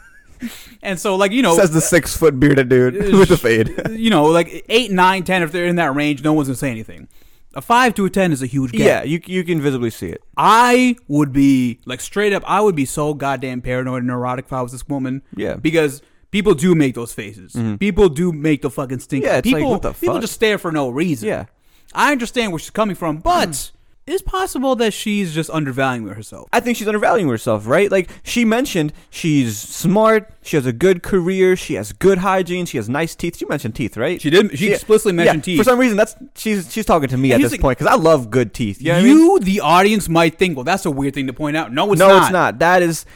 [0.82, 3.74] and so like you know, Says the six foot bearded dude uh, with the fade.
[3.90, 5.42] you know, like eight, nine, ten.
[5.42, 7.08] If they're in that range, no one's gonna say anything.
[7.54, 8.80] A five to a ten is a huge gap.
[8.80, 10.22] Yeah, you you can visibly see it.
[10.36, 12.44] I would be like straight up.
[12.46, 15.22] I would be so goddamn paranoid and neurotic if I was this woman.
[15.34, 15.52] Yeah.
[15.52, 15.60] Mm-hmm.
[15.60, 17.56] because people do make those faces.
[17.78, 19.24] People do make the fucking stink.
[19.24, 21.28] Yeah, it's like, people, what the people just stare for no reason.
[21.28, 21.46] Yeah.
[21.92, 23.72] I understand where she's coming from, but
[24.10, 26.48] it's possible that she's just undervaluing herself.
[26.52, 27.90] I think she's undervaluing herself, right?
[27.90, 30.32] Like she mentioned, she's smart.
[30.42, 31.54] She has a good career.
[31.56, 32.66] She has good hygiene.
[32.66, 33.36] She has nice teeth.
[33.36, 34.20] She mentioned teeth, right?
[34.20, 35.58] She did- she explicitly mentioned yeah, teeth.
[35.58, 37.96] For some reason, that's she's she's talking to me at this the- point because I
[37.96, 38.80] love good teeth.
[38.80, 39.40] You, know what I mean?
[39.44, 41.72] the audience, might think, well, that's a weird thing to point out.
[41.72, 42.22] No, it's no, not.
[42.22, 42.58] it's not.
[42.58, 43.06] That is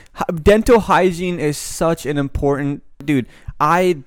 [0.42, 3.26] dental hygiene is such an important dude.
[3.58, 4.02] I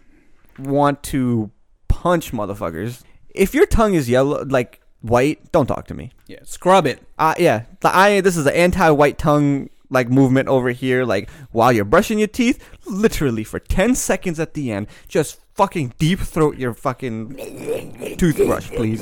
[0.57, 1.51] want to
[1.87, 3.03] punch motherfuckers.
[3.29, 6.11] If your tongue is yellow, like white, don't talk to me.
[6.27, 7.01] Yeah, scrub it.
[7.17, 11.05] Uh, yeah, the- I this is an anti-white tongue like movement over here.
[11.05, 15.93] Like while you're brushing your teeth, literally for ten seconds at the end, just fucking
[15.97, 19.01] deep throat your fucking toothbrush, please.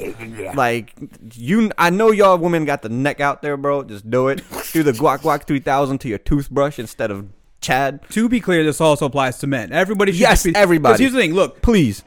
[0.55, 0.93] Like
[1.33, 3.83] you, I know y'all women got the neck out there, bro.
[3.83, 4.41] Just do it.
[4.71, 7.27] Do the guac guac three thousand to your toothbrush instead of
[7.61, 8.01] Chad.
[8.11, 9.71] To be clear, this also applies to men.
[9.71, 11.01] Everybody should Yes, be, everybody.
[11.01, 11.33] Here's the thing.
[11.33, 12.03] Look, Please.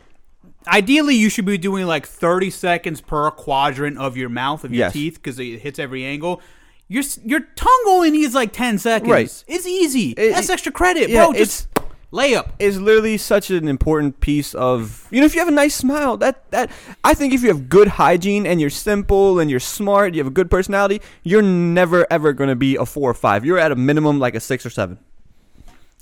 [0.66, 4.87] Ideally you should be doing like 30 seconds per quadrant of your mouth of your
[4.87, 4.92] Yes.
[4.92, 6.40] teeth because it hits every angle.
[6.88, 9.11] Your your tongue only needs like 10 seconds.
[9.11, 9.44] Right.
[9.47, 10.11] it's easy.
[10.16, 11.35] It- that's extra credit yeah, bro.
[11.35, 11.68] just
[12.11, 15.75] layup is literally such an important piece of you know if you have a nice
[15.75, 16.71] smile that that
[17.05, 20.27] I think if you have good hygiene and you're simple and you're smart you have
[20.27, 23.73] a good personality you're never ever going to be a 4 or 5 you're at
[23.73, 24.99] a minimum like a 6 or 7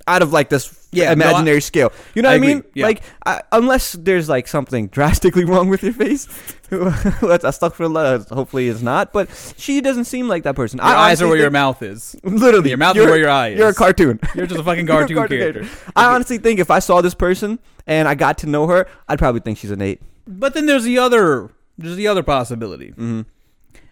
[0.06, 1.92] out of like this Yeah, imaginary scale.
[2.14, 2.64] You know what I mean?
[2.74, 2.86] yeah.
[2.86, 6.26] Like I, unless there's like something drastically wrong with your face,
[6.70, 8.28] let's stuck for a lot.
[8.28, 9.12] Hopefully it's not.
[9.12, 10.78] But she doesn't seem like that person.
[10.78, 12.16] Your I eyes are where your mouth is.
[12.22, 14.20] Literally, Your mouth is where your eye You're a cartoon.
[14.34, 15.68] You're just a fucking You're a cartoon, character.
[15.94, 19.18] I honestly think if I saw this person and I got to know her, I'd
[19.18, 20.00] probably think she's an eight.
[20.26, 22.90] But then there's the other there's the other possibility.
[22.90, 23.22] Mm-hmm.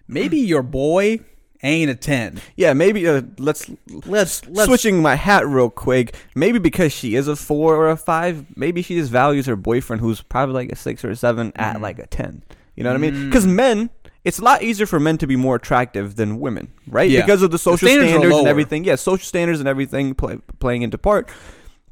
[0.09, 1.21] Maybe your boy
[1.65, 2.41] ain't a ten.
[2.57, 3.69] Yeah, maybe uh, let's
[4.07, 6.15] Let's let's switching my hat real quick.
[6.37, 10.01] Maybe because she is a four or a five, maybe she just values her boyfriend
[10.01, 11.61] who's probably like a six or a seven Mm.
[11.63, 12.43] at like a ten.
[12.77, 13.27] You know what I mean?
[13.27, 13.91] Because men,
[14.25, 17.09] it's a lot easier for men to be more attractive than women, right?
[17.11, 17.21] Yeah.
[17.23, 18.85] Because of the social standards standards and everything.
[18.85, 21.29] Yeah, social standards and everything play, playing into part.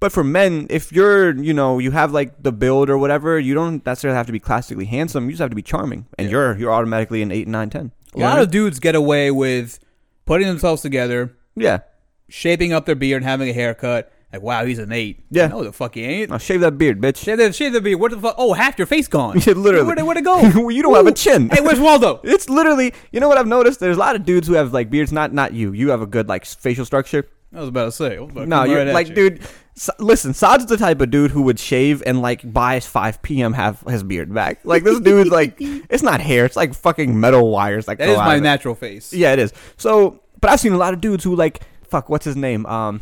[0.00, 3.54] But for men, if you're, you know, you have like the build or whatever, you
[3.54, 5.26] don't necessarily have to be classically handsome.
[5.26, 6.32] You just have to be charming, and Yeah.
[6.32, 7.92] you're you're automatically an eight, nine, ten.
[8.14, 9.78] A lot of dudes get away with
[10.26, 11.80] putting themselves together, yeah.
[12.28, 14.12] shaping up their beard, having a haircut.
[14.32, 15.24] Like, wow, he's an eight.
[15.30, 15.48] Yeah.
[15.48, 16.30] No, the fuck he ain't.
[16.30, 17.16] Now shave that beard, bitch.
[17.22, 18.00] Shave the, shave the beard.
[18.00, 18.34] What the fuck?
[18.38, 19.38] Oh, half your face gone.
[19.46, 19.84] Yeah, literally.
[19.86, 20.40] Where'd it, where'd it go?
[20.70, 21.50] you don't have a chin.
[21.50, 22.20] hey, where's Waldo?
[22.24, 23.80] It's literally, you know what I've noticed?
[23.80, 25.12] There's a lot of dudes who have like beards.
[25.12, 25.72] Not not you.
[25.72, 27.28] You have a good like facial structure.
[27.54, 28.16] I was about to say.
[28.16, 29.14] I was about to No, you're at like, you.
[29.14, 29.42] dude.
[29.74, 33.54] So, listen, Saad's the type of dude who would shave and like by 5 p.m.
[33.54, 34.60] have his beard back.
[34.64, 36.44] Like this dude, like it's not hair.
[36.44, 37.88] It's like fucking metal wires.
[37.88, 39.12] Like That go is out my natural face.
[39.12, 39.52] Yeah, it is.
[39.78, 42.08] So, but I've seen a lot of dudes who like fuck.
[42.08, 42.66] What's his name?
[42.66, 43.00] Um,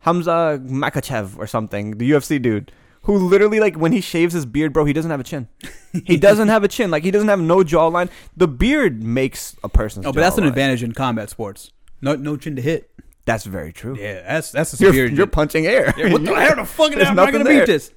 [0.00, 1.98] Hamza Makhachev or something.
[1.98, 2.72] The UFC dude.
[3.04, 5.48] Who literally like when he shaves his beard, bro, he doesn't have a chin.
[6.04, 6.88] He doesn't have a chin.
[6.90, 8.10] Like he doesn't have no jawline.
[8.36, 10.06] The beard makes a person.
[10.06, 11.72] Oh, but that's an advantage in combat sports.
[12.00, 12.90] No, no chin to hit.
[13.24, 13.96] That's very true.
[13.98, 15.14] Yeah, that's that's a You're, superior.
[15.14, 15.92] you're punching air.
[15.96, 17.60] Yeah, what the hell the fuck am I gonna there.
[17.60, 17.92] beat this?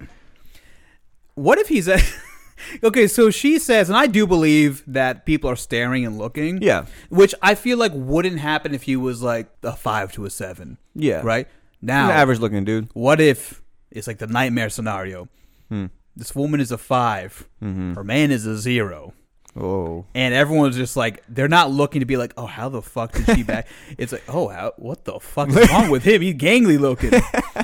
[1.36, 1.97] What if he's a
[2.83, 6.62] Okay, so she says, and I do believe that people are staring and looking.
[6.62, 6.86] Yeah.
[7.09, 10.77] Which I feel like wouldn't happen if he was like a five to a seven.
[10.95, 11.21] Yeah.
[11.23, 11.47] Right?
[11.81, 12.89] He's Now an average looking dude.
[12.93, 15.27] what if it's like the nightmare scenario?
[15.69, 15.88] Hmm.
[16.15, 17.93] This woman is a 5 Mm-hmm.
[17.95, 19.13] her man is a zero.
[19.55, 20.05] Oh.
[20.15, 23.35] And everyone's just like they're not looking to be like, oh, how the fuck did
[23.35, 23.67] she back?
[23.99, 26.21] it's like, oh, how, what the fuck is wrong with him?
[26.23, 27.11] He's gangly looking.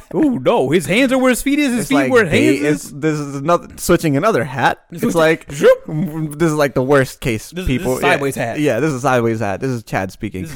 [0.13, 1.71] oh no, his hands are where his feet is.
[1.71, 2.99] His It's feet like where his they- hands it's, is.
[2.99, 4.83] this is another switching another hat.
[4.91, 7.49] It's Switch- like this is like the worst case.
[7.49, 8.59] This is- this people is sideways yeah, hat.
[8.59, 9.59] Yeah, this is sideways hat.
[9.59, 10.47] This is Chad speaking.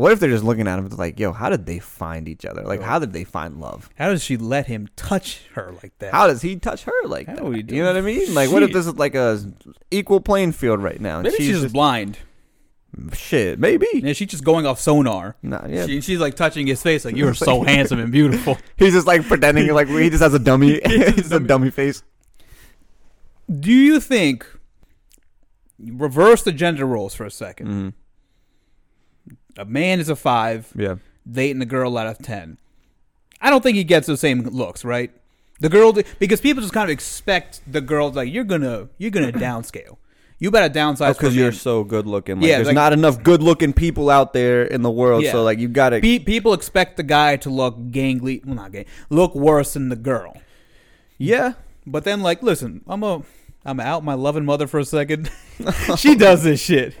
[0.00, 0.86] What if they're just looking at him?
[0.86, 2.62] It's like, yo, how did they find each other?
[2.62, 3.88] Like, how did they find love?
[3.96, 6.12] How does she let him touch her like that?
[6.12, 7.42] How does he touch her like How that?
[7.44, 8.34] do we do- You know what I mean?
[8.34, 8.74] Like, what if Shit.
[8.74, 9.40] this is like a
[9.90, 11.16] equal playing field right now?
[11.18, 12.18] and Maybe she's, just blind.
[13.12, 13.58] shit.
[13.58, 13.86] Maybe.
[13.94, 15.36] Yeah, she's just going off sonar.
[15.42, 15.86] Nah, yeah.
[15.86, 18.58] She, she's like touching his face, like you're so handsome and beautiful.
[18.76, 20.80] He's just like pretending like he just has a dummy.
[20.86, 22.02] He's a dummy face.
[23.48, 24.46] Do you think
[25.78, 27.88] reverse the gender roles for a 2nd Mm-hmm.
[29.56, 30.96] A man is a five, Yeah.
[31.30, 32.58] dating a girl out of ten.
[33.40, 35.10] I don't think he gets the same looks, right?
[35.60, 39.32] The girl, because people just kind of expect the girls like you're gonna you're gonna
[39.48, 39.96] downscale.
[40.38, 42.36] You better downsize oh, Because for you're so good looking.
[42.40, 45.22] Like, Yeah, there's like- not enough good looking people out there in the world.
[45.22, 45.32] Yeah.
[45.32, 46.00] So like you gotta.
[46.00, 49.96] Pe- people expect the guy to look gangly, well not gang, look worse than the
[49.96, 50.36] girl.
[51.18, 51.54] yeah.
[51.86, 53.22] But then, like, listen, I'm a,
[53.64, 55.30] I'm out my loving mother for a second.
[55.96, 56.94] she does this shit.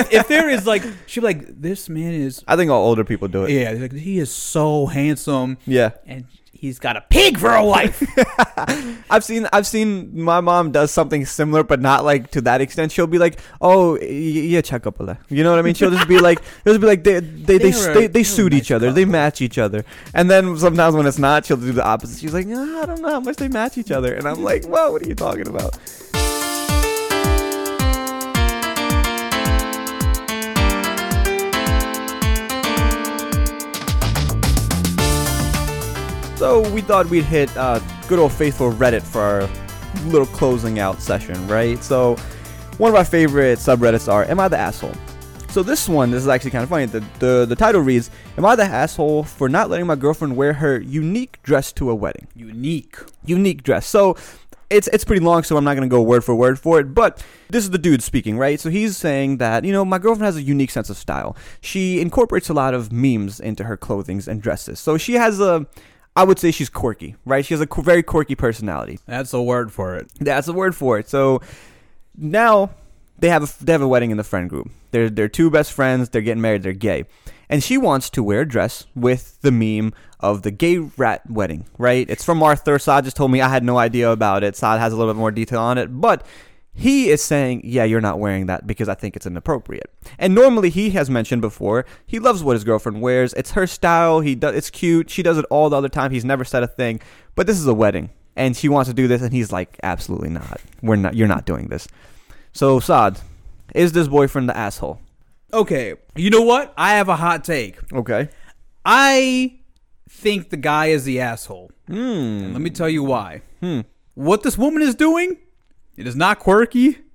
[0.00, 3.04] If, if there is like, she'd be like, this man is, I think all older
[3.04, 3.50] people do it.
[3.50, 5.90] yeah, like, he is so handsome, Yeah.
[6.06, 8.02] and he's got a pig for a wife.
[9.10, 12.92] I've seen I've seen my mom does something similar, but not like to that extent.
[12.92, 15.74] She'll be like, "Oh, yeah, check up You know what I mean?
[15.74, 18.60] She'll just be like, "It'll be like they they they they, they, they're suit nice
[18.62, 21.84] each other, they match each other." And then sometimes when it's not, she'll do the
[21.84, 22.20] opposite.
[22.20, 24.66] She's like, "No, I don't know how much they match each other," and I'm like,
[24.68, 25.76] "Well, what are you talking about?"
[36.42, 37.78] So we thought we'd hit uh,
[38.08, 39.48] good old faithful Reddit for our
[40.06, 41.80] little closing out session, right?
[41.84, 42.16] So
[42.78, 44.92] one of our favorite subreddits are "Am I the asshole?"
[45.50, 46.86] So this one, this is actually kind of funny.
[46.86, 50.54] The, the the title reads, "Am I the asshole for not letting my girlfriend wear
[50.54, 52.96] her unique dress to a wedding?" Unique.
[53.24, 53.86] unique dress.
[53.86, 54.16] So
[54.68, 56.92] it's it's pretty long, so I'm not gonna go word for word for it.
[56.92, 58.58] But this is the dude speaking, right?
[58.58, 61.36] So he's saying that you know my girlfriend has a unique sense of style.
[61.60, 64.80] She incorporates a lot of memes into her clothings and dresses.
[64.80, 65.66] So she has a,
[66.14, 67.44] I would say she's quirky, right?
[67.44, 68.98] She has a qu- very quirky personality.
[69.06, 70.08] That's a word for it.
[70.20, 71.08] That's a word for it.
[71.08, 71.40] So
[72.16, 72.70] now
[73.18, 74.70] they have a, they have a wedding in the friend group.
[74.90, 76.10] They're they're two best friends.
[76.10, 76.62] They're getting married.
[76.62, 77.04] They're gay,
[77.48, 81.64] and she wants to wear a dress with the meme of the gay rat wedding.
[81.78, 82.08] Right?
[82.10, 82.78] It's from Arthur.
[82.78, 84.54] Saad just told me I had no idea about it.
[84.54, 86.26] Saad has a little bit more detail on it, but
[86.74, 90.70] He is saying, "Yeah, you're not wearing that because I think it's inappropriate." And normally,
[90.70, 93.34] he has mentioned before he loves what his girlfriend wears.
[93.34, 94.20] It's her style.
[94.20, 94.54] He does.
[94.56, 95.10] It's cute.
[95.10, 96.12] She does it all the other time.
[96.12, 97.00] He's never said a thing.
[97.34, 100.30] But this is a wedding, and she wants to do this, and he's like, "Absolutely
[100.30, 100.60] not.
[100.82, 101.14] We're not.
[101.14, 101.86] You're not doing this."
[102.52, 103.20] So, Saad,
[103.74, 105.00] is this boyfriend the asshole?
[105.52, 106.72] Okay, you know what?
[106.78, 107.76] I have a hot take.
[107.92, 108.30] Okay.
[108.84, 109.58] I
[110.08, 111.70] think the guy is the asshole.
[111.86, 111.94] Hmm.
[111.94, 113.42] And let me tell you why.
[114.14, 115.36] What this woman is doing,
[116.02, 116.98] it is not quirky.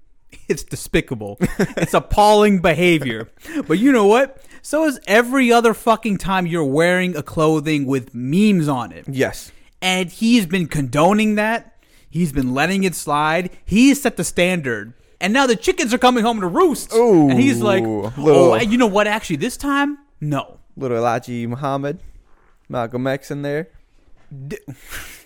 [0.49, 1.37] It's despicable.
[1.59, 3.29] it's appalling behavior.
[3.65, 4.41] But you know what?
[4.61, 9.05] So is every other fucking time you're wearing a clothing with memes on it.
[9.09, 9.51] Yes.
[9.81, 11.77] And he's been condoning that.
[12.09, 13.51] He's been letting it slide.
[13.65, 14.93] He's set the standard.
[15.19, 16.93] And now the chickens are coming home to roost.
[16.93, 19.07] Ooh, and he's like, little- oh, you know what?
[19.07, 20.59] Actually, this time, no.
[20.77, 21.99] Little Elijah Muhammad,
[22.69, 23.69] Malcolm X in there.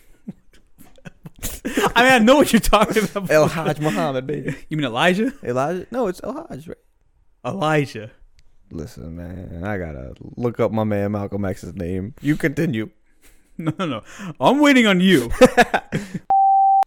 [1.96, 3.30] I mean, I know what you're talking about.
[3.30, 4.56] El Hajj Muhammad, baby.
[4.70, 5.34] You mean Elijah?
[5.44, 5.88] Elijah?
[5.92, 6.78] No, it's El Hajj, right?
[7.46, 8.12] Elijah.
[8.72, 12.14] Listen, man, I gotta look up my man Malcolm X's name.
[12.22, 12.90] You continue.
[13.58, 14.02] No, no, no.
[14.40, 15.30] I'm waiting on you.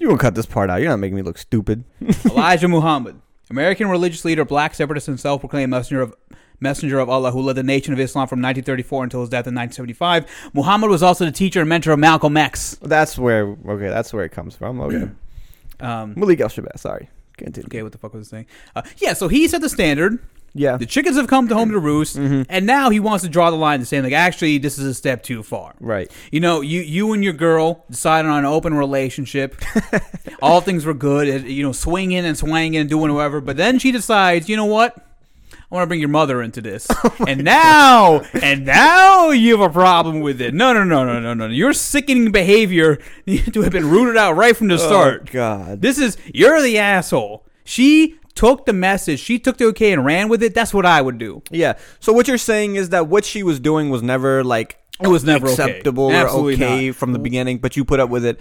[0.00, 0.80] You gonna cut this part out.
[0.80, 1.84] You're not making me look stupid.
[2.24, 6.14] Elijah Muhammad, American religious leader, black separatist, and self-proclaimed messenger of
[6.60, 9.54] messenger of Allah who led the Nation of Islam from 1934 until his death in
[9.54, 10.50] 1975.
[10.54, 12.76] Muhammad was also the teacher and mentor of Malcolm X.
[12.82, 14.80] That's where, okay, that's where it comes from.
[14.80, 15.10] Okay.
[15.80, 17.10] Um, Malik El Shabazz, sorry.
[17.36, 17.66] Continue.
[17.66, 18.46] okay, what the fuck was I saying?
[18.76, 20.20] Uh, yeah, so he set the standard.
[20.54, 20.76] Yeah.
[20.76, 23.56] The chickens have come to home to roost, and now he wants to draw the
[23.56, 25.74] line to saying like, actually, this is a step too far.
[25.80, 26.08] Right.
[26.30, 29.60] You know, you you and your girl decided on an open relationship.
[30.42, 33.40] All things were good, you know, swinging and swanging and doing whatever.
[33.40, 35.03] But then she decides, you know what?
[35.74, 39.70] I want to bring your mother into this, oh and now, and now you have
[39.70, 40.54] a problem with it.
[40.54, 41.46] No, no, no, no, no, no.
[41.48, 45.22] Your sickening behavior needed to have been rooted out right from the oh, start.
[45.30, 45.82] Oh, God.
[45.82, 47.44] This is you're the asshole.
[47.64, 50.54] She took the message, she took the okay and ran with it.
[50.54, 51.42] That's what I would do.
[51.50, 51.76] Yeah.
[51.98, 55.24] So what you're saying is that what she was doing was never like It was
[55.24, 55.54] never okay.
[55.54, 56.96] acceptable or Absolutely okay not.
[56.96, 58.38] from the beginning, but you put up with it,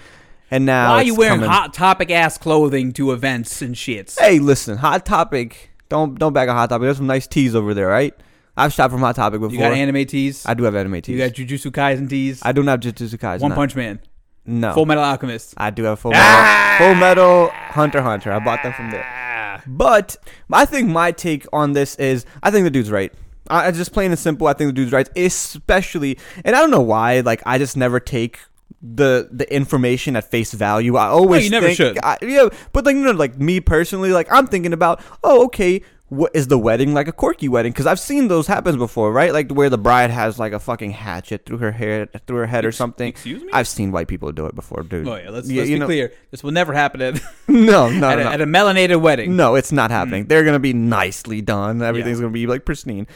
[0.51, 4.19] and now Why are you wearing coming- hot topic ass clothing to events and shits?
[4.19, 5.71] Hey, listen, Hot Topic.
[5.93, 6.85] Don't don't back on Hot Topic.
[6.85, 8.15] There's some nice tees over there, right?
[8.57, 9.53] I've shopped from Hot Topic before.
[9.53, 10.43] You got anime tees.
[10.43, 11.13] I do have anime tees.
[11.13, 12.41] You got Jujutsu Kaisen tees.
[12.43, 13.41] I do not have Jujutsu Kaisen.
[13.41, 13.51] One.
[13.51, 13.99] Punch Man.
[14.43, 14.73] No.
[14.73, 15.53] Full Metal Alchemist.
[15.55, 16.25] I do have Full Metal.
[16.25, 16.75] Ah!
[16.79, 18.31] Full Metal Hunter Hunter.
[18.31, 19.61] I bought them from there.
[19.67, 20.17] But
[20.51, 23.13] I think my take on this is I think the dude's right.
[23.51, 24.47] I I just plain and simple.
[24.47, 27.19] I think the dude's right, especially, and I don't know why.
[27.19, 28.39] Like I just never take
[28.84, 30.97] the the information at face value.
[30.97, 31.99] I always you never think- should.
[32.03, 35.81] I, yeah, but like you know, like me personally, like I'm thinking about, oh, okay.
[36.09, 37.71] What is the wedding like a quirky wedding?
[37.71, 39.34] Because I've seen those happen before, right?
[39.34, 42.65] Like where the bride has like a fucking hatchet through her hair, through her head
[42.65, 43.07] or something.
[43.07, 43.49] excuse me?
[43.51, 45.07] I've seen white people do it before, dude.
[45.07, 46.13] Oh yeah, let's, Yeah, let's be know- clear.
[46.29, 48.27] This will never happen at, No, no, at, no.
[48.27, 49.36] a, at a melanated wedding.
[49.36, 50.25] No, it's not happening.
[50.25, 50.27] Mm.
[50.27, 51.81] They're gonna be nicely done.
[51.81, 52.23] Everything's Yeah.
[52.25, 53.07] gonna be like pristine.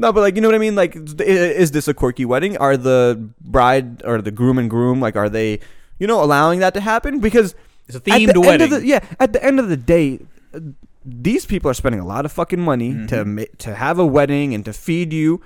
[0.00, 0.74] No, but like you know what I mean.
[0.74, 2.56] Like, is this a quirky wedding?
[2.56, 5.60] Are the bride or the groom and groom like are they,
[5.98, 7.20] you know, allowing that to happen?
[7.20, 7.54] Because
[7.86, 8.70] It's a at themed the wedding.
[8.70, 10.20] the, yeah, at the end of the day,
[11.04, 13.36] these people are spending a lot of fucking money Mm-hmm.
[13.36, 15.40] to to have a wedding and to feed you.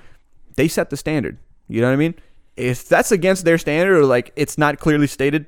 [0.56, 1.38] They set the standard.
[1.66, 2.14] You know what I mean?
[2.56, 5.46] If that's against their standard or like it's not clearly stated,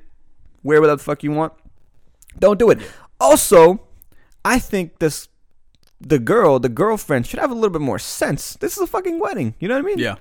[0.63, 1.53] wear whatever the fuck you want.
[2.39, 2.79] Don't do it.
[3.21, 3.79] Also,
[4.43, 5.29] I think this
[6.01, 8.53] the girl, the girlfriend should have a little bit more sense.
[8.55, 9.55] This is a fucking wedding.
[9.59, 9.99] You know what I mean?
[9.99, 10.15] yeah,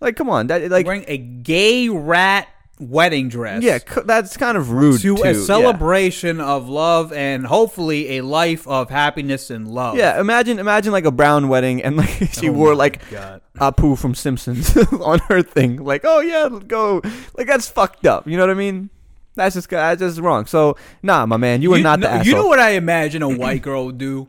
[0.00, 2.48] Like, come on, that like wearing a gay rat
[2.80, 3.62] wedding dress.
[3.62, 5.22] yeah, c- that's kind of rude to too.
[5.24, 5.42] a Yeah.
[5.44, 9.96] celebration of love and hopefully a life of happiness and love.
[9.96, 13.42] Yeah, imagine imagine like a brown wedding and like she Oh wore like God.
[13.58, 15.82] Apu from Simpsons on her thing.
[15.84, 17.02] Like, oh yeah, go.
[17.36, 18.28] Like that's fucked up.
[18.28, 18.90] You know what I mean?
[19.34, 20.46] That's just that's just wrong.
[20.46, 22.26] So nah, my man, you are not the asshole.
[22.26, 24.28] You know what I imagine a white girl would do?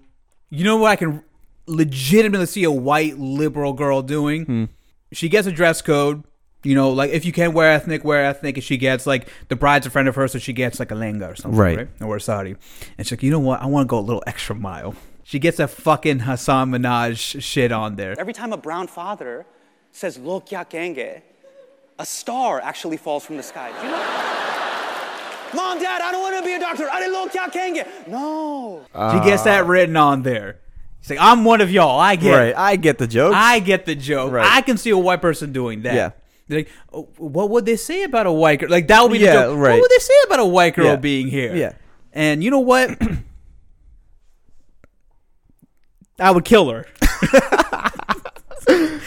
[0.50, 1.24] You know what I can
[1.68, 4.46] legitimately see a white liberal girl doing?
[4.46, 4.66] Hmm.
[5.12, 6.24] She gets a dress code.
[6.64, 8.58] You know, like if you can't wear ethnic, wear ethnic.
[8.58, 10.94] And she gets like the bride's a friend of hers, so she gets like a
[10.96, 11.78] lehenga or something, Right.
[11.78, 11.88] right?
[12.02, 12.58] Or a sari.
[12.98, 13.62] And she's like, you know what?
[13.62, 14.94] I want to go a little extra mile.
[15.24, 18.20] She gets a fucking Hasan Minhaj shit on there.
[18.20, 19.46] Every time a brown father
[19.92, 21.22] says "Lo kya kenge,"
[22.00, 23.72] a star actually falls from the sky.
[23.80, 24.69] Do you know?
[25.54, 26.90] Mom, Dad, I don't want to be a doctor.
[26.90, 28.08] I didn't lo kya kenge.
[28.08, 28.86] No.
[28.94, 30.60] She gets that written on there.
[31.02, 32.00] She's like, I'm one of y'all.
[32.00, 32.48] I get right?
[32.50, 32.58] it.
[32.58, 33.34] I get the joke.
[33.34, 34.32] I get the joke.
[34.34, 34.46] Right.
[34.46, 35.96] I can see a white person doing that.
[35.96, 36.12] Yeah.
[36.48, 38.70] They're like, oh, what would they say about a white girl?
[38.70, 39.58] Like that would be the Yeah, joke.
[39.60, 39.72] right.
[39.74, 40.96] What would they say about a white girl Yeah.
[40.98, 41.56] being here?
[41.56, 41.74] Yeah.
[42.12, 42.98] And you know what?
[46.20, 46.86] I would kill her.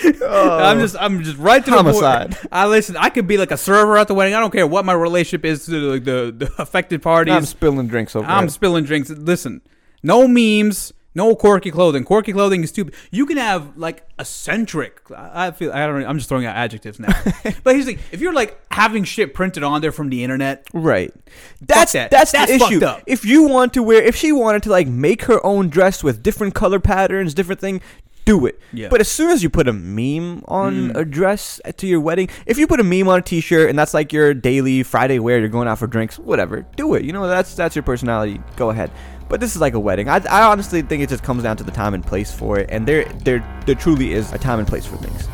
[0.27, 1.83] I'm just, I'm just right to the Oh.
[1.83, 2.33] Homicide.
[2.37, 2.47] point.
[2.53, 2.97] I listen.
[2.97, 4.35] I could be like a server at the wedding.
[4.35, 7.35] I don't care what my relationship is to like the, the affected parties.
[7.35, 8.27] I'm spilling drinks over.
[8.27, 8.51] I'm it.
[8.51, 9.11] spilling drinks.
[9.11, 9.61] Listen,
[10.03, 10.93] No memes.
[11.15, 12.05] No quirky clothing.
[12.05, 12.95] Quirky clothing is stupid.
[13.11, 14.99] You can have like eccentric.
[15.15, 16.03] I feel I don't.
[16.07, 17.13] I'm just throwing out adjectives now.
[17.63, 20.67] but here's the thing: if you're like having shit printed on there from the internet,
[20.73, 21.13] Right.
[21.61, 22.11] That's that.
[22.11, 22.83] that's, That's the issue.
[22.85, 23.03] up.
[23.07, 26.23] If you want to wear, if she wanted to like make her own dress with
[26.23, 27.83] different color patterns, different thing,
[28.25, 28.61] do it.
[28.73, 28.87] Yeah.
[28.87, 28.91] Mm.
[28.91, 32.59] But as soon as you put a meme on a dress to your wedding, if
[32.59, 35.49] you put a meme on a T-shirt and that's like your daily Friday wear, you're
[35.49, 37.05] going out for drinks, whatever, do it.
[37.05, 38.41] You know that's that's your personality.
[38.57, 38.91] Go ahead.
[39.29, 40.09] But this is like a wedding.
[40.09, 42.69] I, I honestly think it just comes down to the time and place for it,
[42.71, 45.27] and there there there truly is a time and place for things.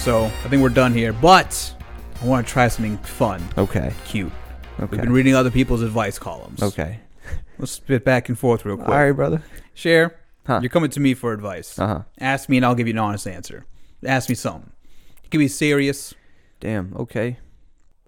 [0.00, 1.12] So I think we're done here.
[1.12, 1.74] But
[2.22, 3.92] I want to try something fun, Okay.
[4.06, 4.32] cute.
[4.78, 4.86] Okay.
[4.92, 6.62] We've been reading other people's advice columns.
[6.62, 7.00] Okay.
[7.58, 8.88] Let's spit back and forth real quick.
[8.88, 9.42] All right, brother.
[9.74, 10.18] Share.
[10.46, 10.60] Huh.
[10.62, 11.78] You're coming to me for advice.
[11.78, 12.02] Uh huh.
[12.18, 13.66] Ask me and I'll give you an honest answer.
[14.04, 14.70] Ask me something.
[15.22, 16.14] It can be serious.
[16.60, 16.94] Damn.
[16.96, 17.36] Okay.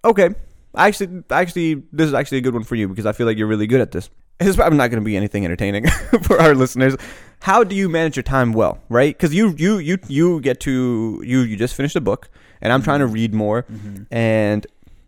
[0.03, 0.31] Okay.
[0.75, 3.47] Actually, actually, this is actually a good one for you because I feel like you're
[3.47, 4.09] really good at this.
[4.41, 5.87] It's probably not going to be anything entertaining
[6.23, 6.97] for our listeners.
[7.41, 9.17] How do you manage your time well, right?
[9.17, 12.29] Because you, you, you, you get to you, you just finished a book,
[12.61, 13.15] and I'm trying to mm-hmm.
[13.15, 14.03] read more, mm-hmm.
[14.11, 14.67] and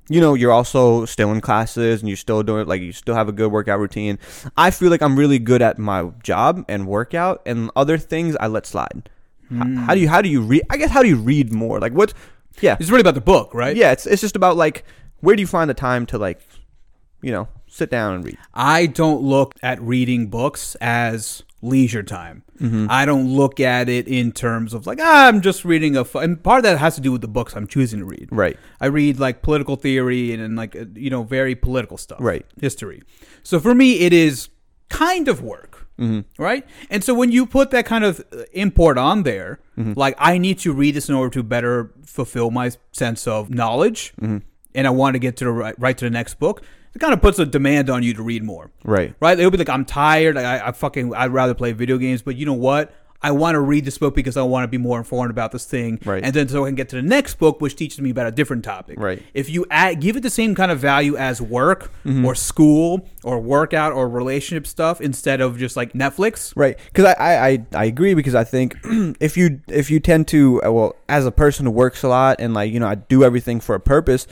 [0.08, 3.28] you know you're also still in classes and you're still doing like you still have
[3.28, 4.18] a good workout routine.
[4.56, 8.48] I feel like I'm really good at my job and workout, and other things I
[8.48, 9.08] let slide.
[9.52, 10.12] H- How, do you hmm.
[10.12, 10.62] how do you read?
[10.70, 11.80] I guess how do you read more?
[11.80, 12.14] Like what?
[12.60, 13.76] Yeah, It's really about the book, right?
[13.76, 14.84] yeah, it's it's just about like
[15.24, 16.40] where do you find the time to like,
[17.24, 18.38] you know, sit down and read.
[18.52, 22.42] I don't look at reading books as leisure time.
[22.60, 22.86] Mm-hmm.
[22.90, 26.04] I don't look at it in terms of like ah, I'm just reading a.
[26.14, 28.28] And part of that has to do with the books I'm choosing to read.
[28.30, 28.56] Right.
[28.80, 32.18] I read like political theory and, and like uh, you know very political stuff.
[32.20, 32.44] Right.
[32.60, 33.02] History.
[33.42, 34.48] So for me, it is
[34.90, 35.88] kind of work.
[35.98, 36.42] Mm-hmm.
[36.42, 36.66] Right.
[36.90, 39.94] And so when you put that kind of uh, import on there, Mm-hmm.
[39.98, 44.12] like I need to read this in order to better fulfill my sense of knowledge,
[44.20, 44.38] Mm-hmm.
[44.74, 46.62] And I want to get to the right, right to the next book.
[46.94, 49.14] It kind of puts a demand on you to read more Right.
[49.20, 49.36] right?
[49.38, 50.36] It'll be like, I'm tired.
[50.38, 52.22] I, I fucking, I'd rather play video games.
[52.22, 52.94] But you know what?
[53.20, 55.64] I want to read this book because I want to be more informed about this
[55.64, 56.22] thing, Right.
[56.22, 58.30] And then so I can get to the next book, which teaches me about a
[58.30, 59.22] different topic, Right.
[59.32, 62.22] If you add, give it the same kind of value as work Mm-hmm.
[62.24, 67.12] or school or workout or relationship stuff instead of just like Netflix, Right, because I,
[67.14, 68.76] I, I, I agree because I think
[69.20, 72.36] if you if you tend to uh, well as a person who works a lot
[72.40, 74.26] and like you know I do everything for a purpose,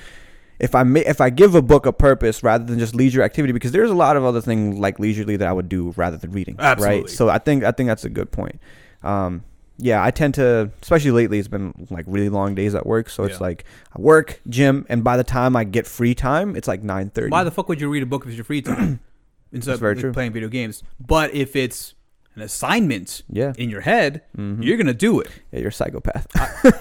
[0.62, 3.52] if I ma- if I give a book a purpose rather than just leisure activity
[3.52, 6.30] because there's a lot of other things like leisurely that I would do rather than
[6.30, 6.56] reading.
[6.58, 7.00] Absolutely.
[7.02, 7.10] Right.
[7.10, 8.60] So I think I think that's a good point.
[9.02, 9.42] Um,
[9.78, 13.10] yeah, I tend to, especially lately, it's been like really long days at work.
[13.10, 13.46] So it's Yeah.
[13.48, 13.64] like
[13.96, 17.30] I work, gym, and by the time I get free time, it's like nine thirty.
[17.30, 19.00] Why the fuck would you read a book if it's your free time
[19.52, 20.84] instead of like, playing video games?
[21.04, 21.94] But if it's
[22.34, 23.48] an assignment Yeah.
[23.50, 23.60] Mm-hmm.
[23.60, 25.28] in your head, you're gonna do it.
[25.52, 26.26] Yeah, you're a psychopath.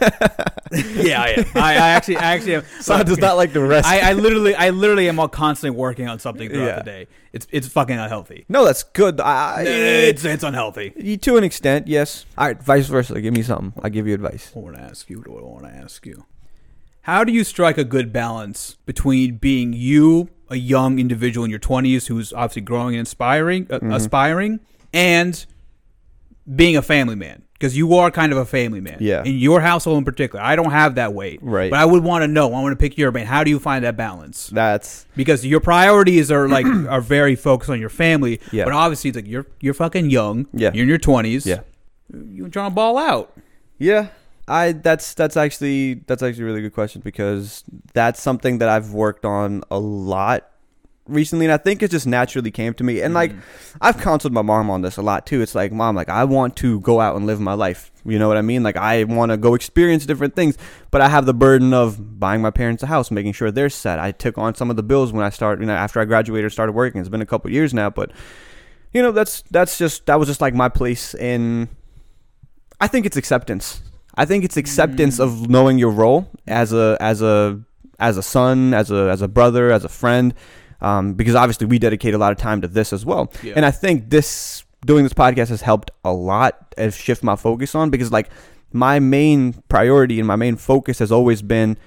[0.71, 1.45] yeah, I am.
[1.55, 2.63] I, I actually, I actually am.
[2.79, 3.87] Son does not like the rest.
[3.87, 6.75] I, I literally, I literally am all constantly working on something throughout Yeah.
[6.77, 7.07] the day.
[7.33, 8.45] It's, it's fucking unhealthy.
[8.49, 9.19] no, that's good.
[9.19, 10.93] I, I- It's, it's unhealthy.
[10.95, 12.25] You- To an extent, yes.
[12.37, 13.19] All right, vice versa.
[13.21, 13.73] Give me something.
[13.83, 14.51] I'll give you advice.
[14.55, 15.17] I want to ask you.
[15.19, 16.25] What do I want to ask you?
[17.05, 21.59] How do you strike a good balance between being you, a young individual in your
[21.59, 23.91] twenties who's obviously growing and inspiring, uh, Mm-hmm.
[23.93, 24.59] aspiring,
[24.93, 25.45] and
[26.55, 27.43] being a family man?
[27.53, 28.97] Because you are kind of a family man.
[28.99, 29.23] Yeah.
[29.23, 31.37] In your household in particular, I don't have that weight.
[31.43, 31.69] Right.
[31.69, 32.47] But I would want to know.
[32.47, 33.27] I want to pick your brain.
[33.27, 34.47] How do you find that balance?
[34.47, 38.39] That's because your priorities are like are very focused on your family.
[38.51, 38.63] Yeah.
[38.63, 40.47] But obviously, it's like you're you're fucking young.
[40.53, 40.71] Yeah.
[40.73, 41.45] You're in your twenties.
[41.45, 41.59] yeah,
[42.11, 43.37] You're trying to ball out.
[43.77, 44.07] yeah.
[44.47, 47.63] I that's that's actually that's actually a really good question because
[47.93, 50.49] that's something that I've worked on a lot
[51.11, 53.01] recently, and I think it just naturally came to me.
[53.01, 53.41] And like, mm.
[53.79, 55.41] I've counseled my mom on this a lot too.
[55.41, 57.91] It's like, mom, like I want to go out and live my life.
[58.05, 58.63] You know what I mean?
[58.63, 60.57] Like I want to go experience different things,
[60.89, 63.99] but I have the burden of buying my parents a house, making sure they're set.
[63.99, 66.51] I took on some of the bills when I started, you know, after I graduated,
[66.51, 66.99] started working.
[66.99, 68.11] It's been a couple years now, but
[68.93, 71.69] you know, that's that's just that was just like my place in.
[72.79, 73.81] I think it's acceptance.
[74.15, 75.23] I think it's acceptance mm.
[75.23, 77.61] of knowing your role as a as a
[77.99, 80.33] as a son, as a as a brother, as a friend,
[80.81, 83.31] um, because obviously we dedicate a lot of time to this as well.
[83.43, 83.53] Yeah.
[83.55, 87.75] And I think this doing this podcast has helped a lot as shift my focus
[87.75, 88.29] on because like
[88.73, 91.77] my main priority and my main focus has always been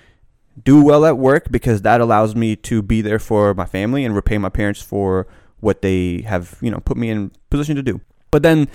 [0.62, 4.14] do well at work because that allows me to be there for my family and
[4.14, 5.26] repay my parents for
[5.60, 8.00] what they have, you know, put me in position to do.
[8.30, 8.68] But then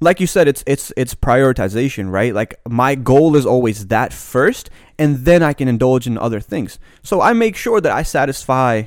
[0.00, 2.32] like you said it's it's it's prioritization, right?
[2.32, 6.78] Like my goal is always that first and then I can indulge in other things.
[7.02, 8.84] So I make sure that I satisfy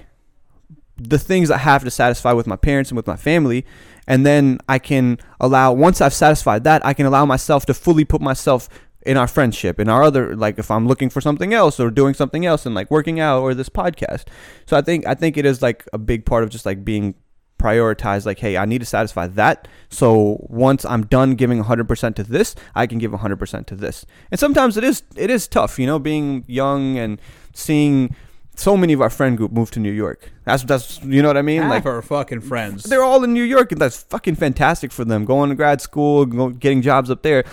[0.98, 3.66] the things I have to satisfy with my parents and with my family.
[4.08, 8.06] And then I can allow, once I've satisfied that, I can allow myself to fully
[8.06, 8.70] put myself
[9.06, 12.14] in our friendship, in our other, like if I'm looking for something else or doing
[12.14, 14.26] something else and like working out or this podcast.
[14.66, 17.16] So I think, I think it is like a big part of just like being
[17.64, 22.24] prioritized like hey i need to satisfy that so once i'm done giving 100% to
[22.24, 25.86] this i can give 100% to this and sometimes it is it is tough you
[25.86, 27.22] know being young and
[27.54, 28.14] seeing
[28.56, 31.38] so many of our friend group moved to new york that's that's you know what
[31.38, 32.84] i mean Half like our fucking friends.
[32.84, 36.26] they're all in new york and that's fucking fantastic for them going to grad school
[36.26, 37.44] go, getting jobs up there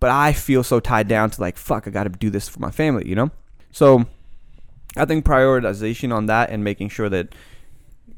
[0.00, 2.70] but i feel so tied down to like fuck i gotta do this for my
[2.70, 3.30] family you know
[3.70, 4.04] so
[4.96, 7.34] i think prioritization on that and making sure that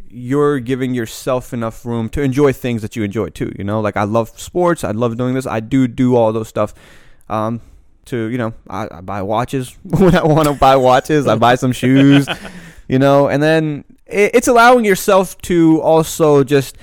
[0.09, 3.53] you're giving yourself enough room to enjoy things that you enjoy too.
[3.59, 4.85] You know, like I love sports.
[4.85, 5.47] I love doing this.
[5.47, 6.75] I do do all those stuff.
[7.29, 7.61] Um,
[8.07, 11.27] to you know, I, I buy watches when I want to buy watches.
[11.27, 12.29] I buy some shoes.
[12.89, 16.79] You know, and then it, it's allowing yourself to also just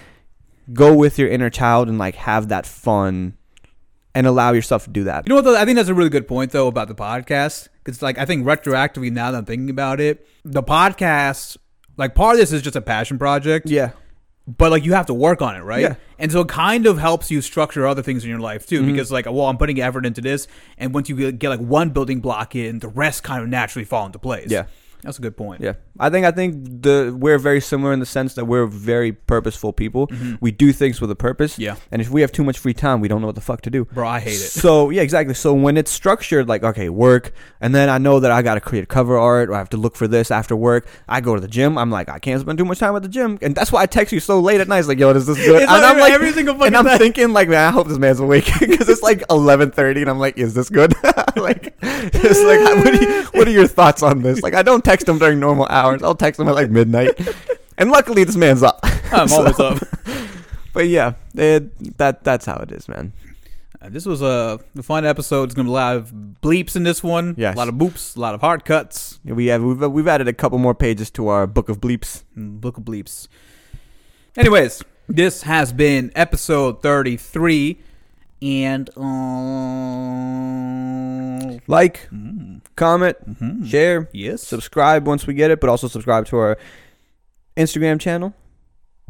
[0.73, 3.37] go with your inner child and like have that fun
[4.15, 5.25] and allow yourself to do that.
[5.25, 5.45] You know what?
[5.45, 5.55] Though?
[5.55, 7.69] I think that's a really good point though about the podcast.
[7.83, 11.57] Because like I think retroactively now that I'm thinking about it, the podcast,
[11.97, 13.69] like part of this is just a passion project.
[13.69, 13.91] Yeah.
[14.47, 15.81] But like you have to work on it, right?
[15.81, 15.95] Yeah.
[16.19, 18.91] And so it kind of helps you structure other things in your life too, Mm-hmm.
[18.91, 21.89] because like, well, I'm putting effort into this, and once you get, get like one
[21.91, 24.51] building block in, the rest kind of naturally fall into place.
[24.51, 24.65] Yeah.
[25.03, 25.61] That's a good point.
[25.61, 29.11] Yeah, I think I think the we're very similar in the sense that we're very
[29.11, 30.09] purposeful people.
[30.41, 31.53] We do things with a purpose.
[31.53, 31.61] Mm-hmm.
[31.61, 31.75] Yeah.
[31.91, 33.69] and if we have too much free time, we don't know what the fuck to
[33.69, 33.85] do.
[33.85, 34.51] Bro, I hate it.
[34.51, 35.33] So yeah, exactly.
[35.35, 38.61] So when it's structured, like okay, work, and then I know that I got to
[38.61, 40.87] create cover art, or I have to look for this after work.
[41.07, 41.77] I go to the gym.
[41.77, 43.85] I'm like, I can't spend too much time at the gym, and that's why I
[43.85, 44.79] text you so late at night.
[44.79, 45.61] It's like, yo, is this good?
[45.63, 46.97] And I'm like, every single and fucking I'm night.
[46.97, 50.37] thinking like, man, I hope this man's awake because it's like 11:30, and I'm like,
[50.37, 50.93] is this good?
[51.35, 54.41] like, it's like, what are, you, what are your thoughts on this?
[54.41, 56.03] Like, I don't text him during normal hours.
[56.03, 57.09] I'll text him at like midnight,
[57.77, 58.79] and luckily this man's up.
[59.11, 59.79] I'm So- always up.
[60.73, 63.13] But yeah, it, that that's how it is, man.
[63.79, 65.43] Uh, this was a, fun episode.
[65.43, 67.35] It's gonna be a lot of bleeps in this one.
[67.37, 67.53] Yes.
[67.53, 69.19] a lot of boops, a lot of hard cuts.
[69.25, 72.23] We have we've, we've added a couple more pages to our book of bleeps.
[72.37, 73.27] Mm, Book of bleeps.
[74.35, 77.77] Anyways, this has been episode 33,
[78.43, 78.89] and
[81.47, 82.09] um, Like,
[82.75, 83.15] comment,
[83.65, 86.57] share, yes, subscribe once we get it, but also subscribe to our
[87.55, 88.33] Instagram channel.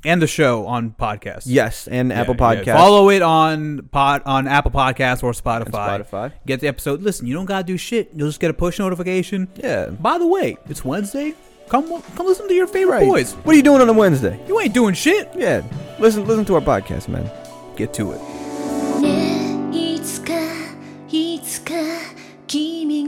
[0.05, 1.43] and the show on podcast.
[1.45, 2.41] Yes, and Yeah, Apple yeah.
[2.63, 2.73] Podcast.
[2.77, 5.95] Follow it on pod on Apple Podcast or Spotify.
[5.95, 6.33] And Spotify.
[6.45, 7.01] Get the episode.
[7.01, 8.11] Listen, you don't gotta do shit.
[8.13, 9.47] You'll just get a push notification.
[9.55, 9.87] Yeah.
[9.87, 11.33] By the way, it's Wednesday.
[11.69, 13.07] Come come listen to your favorite Right.
[13.07, 13.33] boys.
[13.33, 14.37] What are you doing on a Wednesday?
[14.47, 15.29] You ain't doing shit.
[15.37, 15.61] Yeah,
[15.99, 17.31] listen listen to our podcast, man.
[17.77, 18.19] Get to it.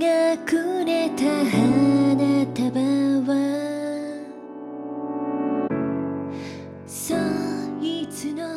[0.06, 2.80] がくれた花束
[3.26, 3.34] は
[6.86, 7.16] そ
[7.82, 8.48] いつの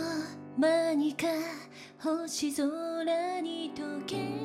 [0.59, 1.26] 間にか
[2.03, 4.38] 星空に溶け